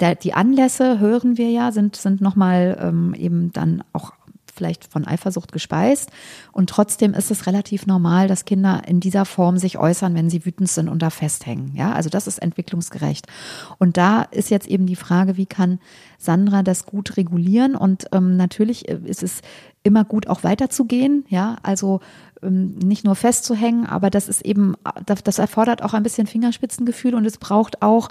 der, 0.00 0.14
die 0.14 0.34
Anlässe 0.34 0.98
hören 1.00 1.36
wir 1.36 1.50
ja, 1.50 1.72
sind, 1.72 1.96
sind 1.96 2.20
nochmal 2.20 2.78
ähm, 2.80 3.14
eben 3.14 3.52
dann 3.52 3.82
auch 3.92 4.12
vielleicht 4.56 4.90
von 4.90 5.06
Eifersucht 5.06 5.52
gespeist. 5.52 6.10
Und 6.52 6.70
trotzdem 6.70 7.14
ist 7.14 7.30
es 7.30 7.46
relativ 7.46 7.86
normal, 7.86 8.28
dass 8.28 8.44
Kinder 8.44 8.82
in 8.86 9.00
dieser 9.00 9.24
Form 9.24 9.58
sich 9.58 9.78
äußern, 9.78 10.14
wenn 10.14 10.30
sie 10.30 10.44
wütend 10.44 10.68
sind 10.68 10.88
und 10.88 11.00
da 11.02 11.10
festhängen. 11.10 11.72
Ja, 11.74 11.92
also 11.92 12.08
das 12.08 12.26
ist 12.26 12.38
entwicklungsgerecht. 12.38 13.26
Und 13.78 13.96
da 13.96 14.22
ist 14.22 14.50
jetzt 14.50 14.66
eben 14.66 14.86
die 14.86 14.96
Frage, 14.96 15.36
wie 15.36 15.46
kann 15.46 15.78
Sandra 16.18 16.62
das 16.62 16.86
gut 16.86 17.16
regulieren? 17.16 17.76
Und 17.76 18.06
ähm, 18.12 18.36
natürlich 18.36 18.88
ist 18.88 19.22
es 19.22 19.42
immer 19.82 20.04
gut, 20.04 20.26
auch 20.26 20.42
weiterzugehen. 20.42 21.24
Ja, 21.28 21.56
also 21.62 22.00
ähm, 22.42 22.76
nicht 22.78 23.04
nur 23.04 23.14
festzuhängen, 23.14 23.86
aber 23.86 24.10
das 24.10 24.28
ist 24.28 24.42
eben, 24.44 24.74
das 25.06 25.38
erfordert 25.38 25.82
auch 25.82 25.94
ein 25.94 26.02
bisschen 26.02 26.26
Fingerspitzengefühl 26.26 27.14
und 27.14 27.24
es 27.24 27.38
braucht 27.38 27.82
auch 27.82 28.08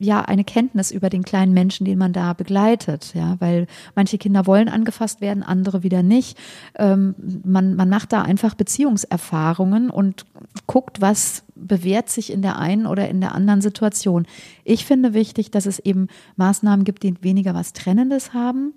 ja 0.00 0.22
eine 0.22 0.44
Kenntnis 0.44 0.90
über 0.90 1.10
den 1.10 1.22
kleinen 1.22 1.52
Menschen, 1.52 1.84
den 1.84 1.98
man 1.98 2.12
da 2.12 2.32
begleitet, 2.32 3.12
ja, 3.14 3.36
weil 3.38 3.66
manche 3.94 4.18
Kinder 4.18 4.46
wollen 4.46 4.68
angefasst 4.68 5.20
werden, 5.20 5.42
andere 5.42 5.82
wieder 5.82 6.02
nicht. 6.02 6.38
Ähm, 6.76 7.14
man, 7.44 7.76
man 7.76 7.88
macht 7.90 8.12
da 8.12 8.22
einfach 8.22 8.54
Beziehungserfahrungen 8.54 9.90
und 9.90 10.24
guckt, 10.66 11.00
was 11.02 11.44
bewährt 11.54 12.08
sich 12.08 12.32
in 12.32 12.40
der 12.40 12.58
einen 12.58 12.86
oder 12.86 13.08
in 13.08 13.20
der 13.20 13.34
anderen 13.34 13.60
Situation. 13.60 14.26
Ich 14.64 14.86
finde 14.86 15.12
wichtig, 15.12 15.50
dass 15.50 15.66
es 15.66 15.78
eben 15.78 16.08
Maßnahmen 16.36 16.84
gibt, 16.84 17.02
die 17.02 17.22
weniger 17.22 17.54
was 17.54 17.74
Trennendes 17.74 18.32
haben 18.32 18.72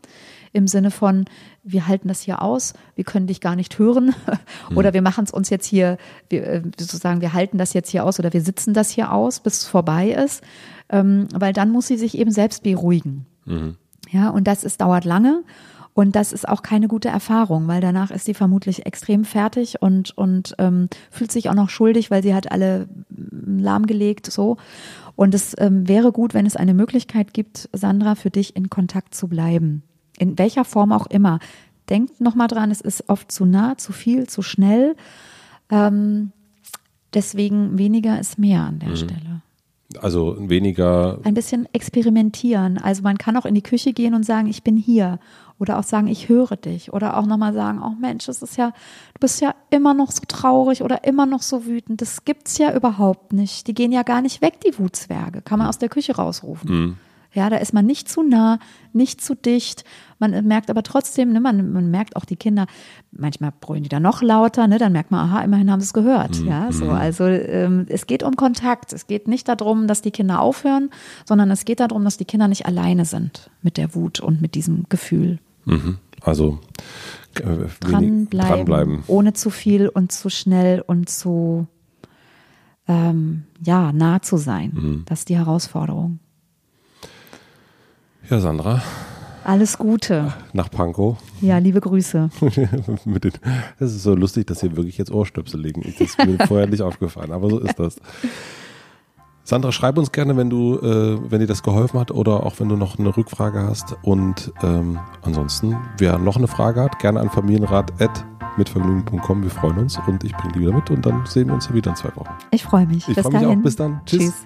im 0.54 0.68
Sinne 0.68 0.92
von, 0.92 1.26
wir 1.63 1.88
halten 1.88 2.08
das 2.08 2.22
hier 2.22 2.42
aus, 2.42 2.74
wir 2.96 3.04
können 3.04 3.28
dich 3.28 3.42
gar 3.42 3.56
nicht 3.56 3.78
hören 3.80 4.16
oder 4.76 4.89
mhm. 4.89 4.94
wir 4.94 5.02
machen 5.02 5.26
es 5.26 5.32
uns 5.32 5.50
jetzt 5.50 5.66
hier, 5.66 5.98
wir, 6.30 6.48
äh, 6.48 6.62
sozusagen, 6.80 7.22
wir 7.22 7.34
halten 7.34 7.58
das 7.58 7.74
jetzt 7.74 7.89
hier 7.89 8.06
aus 8.06 8.20
oder 8.20 8.32
wir 8.32 8.42
sitzen 8.42 8.74
das 8.74 8.89
hier 8.89 9.12
aus, 9.12 9.39
bis 9.39 9.62
es 9.62 9.66
vorbei 9.66 10.10
ist 10.12 10.44
ähm, 10.94 11.28
weil 11.34 11.54
dann 11.54 11.72
muss 11.72 11.88
sie 11.88 11.98
sich 11.98 12.18
eben 12.18 12.32
selbst 12.32 12.63
beruhigen. 12.63 13.26
Mhm. 13.46 13.76
Ja, 14.12 14.30
und 14.30 14.48
das 14.48 14.63
ist, 14.63 14.80
dauert 14.80 15.06
lange. 15.06 15.44
Und 15.96 16.16
das 16.16 16.34
ist 16.34 16.48
auch 16.48 16.63
keine 16.63 16.88
gute 16.88 17.10
Erfahrung, 17.10 17.68
weil 17.68 17.80
danach 17.80 18.10
ist 18.10 18.26
sie 18.26 18.34
vermutlich 18.34 18.88
extrem 18.88 19.26
fertig 19.26 19.82
und, 19.82 20.18
und 20.18 20.56
ähm, 20.58 20.89
fühlt 21.12 21.32
sich 21.32 21.50
auch 21.50 21.54
noch 21.54 21.70
schuldig, 21.70 22.10
weil 22.10 22.24
sie 22.24 22.34
hat 22.34 22.52
alle 22.52 22.88
mm, 23.10 23.60
lahmgelegt 23.60 24.32
so. 24.32 24.58
Und 25.16 25.36
es 25.36 25.56
ähm, 25.60 25.88
wäre 25.88 26.12
gut, 26.12 26.34
wenn 26.34 26.48
es 26.48 26.56
eine 26.56 26.74
Möglichkeit 26.74 27.34
gibt, 27.34 27.70
Sandra, 27.74 28.16
für 28.16 28.32
dich 28.32 28.56
in 28.56 28.72
Kontakt 28.72 29.13
zu 29.13 29.28
bleiben. 29.28 29.84
In 30.24 30.40
welcher 30.40 30.64
Form 30.64 30.92
auch 30.92 31.08
immer. 31.08 31.40
Denkt 31.90 32.22
nochmal 32.22 32.48
dran, 32.48 32.72
es 32.72 32.82
ist 32.82 33.10
oft 33.10 33.32
zu 33.32 33.46
nah, 33.46 33.78
zu 33.78 33.92
viel, 33.92 34.28
zu 34.28 34.42
schnell. 34.42 34.96
Ähm, 35.70 36.32
deswegen 37.14 37.78
weniger 37.78 38.20
ist 38.20 38.40
mehr 38.40 38.62
an 38.62 38.80
der 38.80 38.90
mhm. 38.90 38.96
Stelle. 38.96 39.42
Also 40.02 40.38
weniger. 40.40 41.20
Ein 41.24 41.34
bisschen 41.34 41.68
experimentieren. 41.74 42.78
Also 42.78 43.04
man 43.04 43.18
kann 43.18 43.38
auch 43.38 43.46
in 43.46 43.54
die 43.54 43.62
Küche 43.62 43.94
gehen 43.94 44.14
und 44.14 44.24
sagen, 44.26 44.48
ich 44.48 44.64
bin 44.64 44.78
hier. 44.78 45.20
Oder 45.60 45.78
auch 45.78 45.84
sagen, 45.84 46.08
ich 46.08 46.30
höre 46.30 46.56
dich. 46.56 46.94
Oder 46.94 47.18
auch 47.18 47.26
nochmal 47.26 47.54
sagen, 47.54 47.80
oh 47.84 47.94
Mensch, 48.00 48.26
das 48.26 48.42
ist 48.42 48.58
ja, 48.58 48.70
du 48.70 49.20
bist 49.20 49.42
ja 49.42 49.54
immer 49.70 49.94
noch 49.94 50.12
so 50.12 50.24
traurig 50.28 50.82
oder 50.82 51.04
immer 51.04 51.26
noch 51.26 51.42
so 51.42 51.66
wütend. 51.66 52.02
Das 52.02 52.26
gibt's 52.26 52.58
ja 52.58 52.74
überhaupt 52.74 53.34
nicht. 53.34 53.68
Die 53.68 53.74
gehen 53.74 53.92
ja 53.92 54.04
gar 54.04 54.22
nicht 54.22 54.42
weg, 54.42 54.60
die 54.66 54.78
Wutzwerge. 54.80 55.42
Kann 55.42 55.60
man 55.60 55.68
aus 55.68 55.78
der 55.78 55.90
Küche 55.90 56.16
rausrufen. 56.16 56.72
Mhm. 56.72 56.98
Ja, 57.34 57.50
da 57.50 57.58
ist 57.58 57.74
man 57.74 57.86
nicht 57.86 58.10
zu 58.10 58.22
nah, 58.22 58.60
nicht 58.94 59.22
zu 59.22 59.36
dicht. 59.36 59.84
Man 60.32 60.48
merkt 60.48 60.70
aber 60.70 60.84
trotzdem, 60.84 61.34
ne, 61.34 61.42
man, 61.42 61.74
man 61.74 61.92
merkt 61.92 62.16
auch 62.16 62.24
die 62.24 62.38
Kinder, 62.38 62.66
manchmal 63.12 63.52
brüllen 63.60 63.84
die 63.84 63.90
da 63.90 64.00
noch 64.00 64.22
lauter, 64.22 64.68
ne, 64.68 64.78
dann 64.78 64.94
merkt 64.94 65.12
man, 65.12 65.20
aha, 65.30 65.42
immerhin 65.42 65.70
haben 65.70 65.82
sie 65.82 65.88
es 65.88 65.94
gehört. 65.94 66.40
Mhm. 66.40 66.48
Ja, 66.48 66.72
so. 66.72 66.90
Also 66.92 67.26
ähm, 67.26 67.86
es 67.90 68.08
geht 68.08 68.24
um 68.24 68.38
Kontakt. 68.38 68.94
Es 68.94 69.08
geht 69.08 69.28
nicht 69.28 69.50
darum, 69.50 69.88
dass 69.88 70.02
die 70.02 70.12
Kinder 70.12 70.40
aufhören, 70.40 70.90
sondern 71.26 71.52
es 71.52 71.66
geht 71.66 71.82
darum, 71.82 72.06
dass 72.06 72.18
die 72.18 72.26
Kinder 72.26 72.48
nicht 72.48 72.66
alleine 72.66 73.04
sind 73.04 73.50
mit 73.62 73.76
der 73.76 73.96
Wut 73.96 74.22
und 74.22 74.42
mit 74.42 74.56
diesem 74.56 74.86
Gefühl. 74.88 75.40
Mhm. 75.66 75.98
Also 76.22 76.60
äh, 77.36 77.68
Dranbleiben, 77.82 78.30
dranbleiben. 78.30 79.04
ohne 79.08 79.34
zu 79.34 79.50
viel 79.50 79.90
und 79.90 80.14
zu 80.14 80.30
schnell 80.30 80.82
und 80.82 81.10
zu 81.10 81.68
ähm, 82.88 83.44
ja, 83.62 83.92
nah 83.92 84.22
zu 84.22 84.38
sein. 84.38 84.72
Mhm. 84.74 85.04
Das 85.06 85.20
ist 85.20 85.30
die 85.30 85.38
Herausforderung. 85.38 86.20
Ja, 88.30 88.40
Sandra, 88.40 88.82
Alles 89.46 89.78
Gute. 89.78 90.34
nach 90.54 90.72
Pankow. 90.72 91.18
Ja, 91.42 91.58
liebe 91.58 91.82
Grüße. 91.82 92.30
Das 93.80 93.92
ist 93.92 94.04
so 94.04 94.16
lustig, 94.16 94.48
dass 94.48 94.62
hier 94.62 94.76
wirklich 94.78 94.98
jetzt 94.98 95.12
Ohrstöpsel 95.12 95.60
liegen. 95.62 95.82
Das 95.82 96.00
ist 96.00 96.18
mir 96.18 96.38
vorher 96.48 96.68
nicht 96.68 96.82
aufgefallen, 96.82 97.32
aber 97.32 97.50
so 97.50 97.60
ist 97.60 97.78
das. 97.80 97.98
Sandra, 99.46 99.74
schreib 99.74 99.98
uns 99.98 100.14
gerne, 100.14 100.38
wenn 100.38 100.50
du, 100.50 100.78
äh, 100.80 101.20
wenn 101.30 101.42
dir 101.42 101.48
das 101.48 101.64
geholfen 101.64 102.00
hat 102.00 102.12
oder 102.12 102.46
auch 102.46 102.58
wenn 102.60 102.70
du 102.70 102.78
noch 102.78 102.98
eine 102.98 103.16
Rückfrage 103.18 103.62
hast. 103.62 103.98
Und 104.04 104.54
ähm, 104.64 105.00
ansonsten, 105.22 105.76
wer 105.98 106.18
noch 106.18 106.38
eine 106.38 106.48
Frage 106.48 106.80
hat, 106.82 106.98
gerne 107.00 107.20
an 107.20 107.30
familienrat.mitvergnügen.com. 107.30 109.44
Wir 109.44 109.50
freuen 109.50 109.80
uns 109.80 110.00
und 110.08 110.24
ich 110.24 110.32
bringe 110.38 110.54
die 110.54 110.62
wieder 110.62 110.72
mit 110.74 110.90
und 110.90 111.06
dann 111.06 111.26
sehen 111.26 111.48
wir 111.48 111.56
uns 111.56 111.68
hier 111.68 111.76
wieder 111.76 111.90
in 111.92 111.98
zwei 111.98 112.16
Wochen. 112.16 112.30
Ich 112.52 112.64
freue 112.64 112.86
mich. 112.88 113.06
Ich 113.10 113.16
Bis 113.16 113.24
freue 113.24 113.34
mich 113.34 113.42
auch. 113.42 113.48
dahin. 113.48 113.62
Bis 113.64 113.76
dann. 113.76 114.00
Tschüss. 114.06 114.20
Tschüss. 114.22 114.46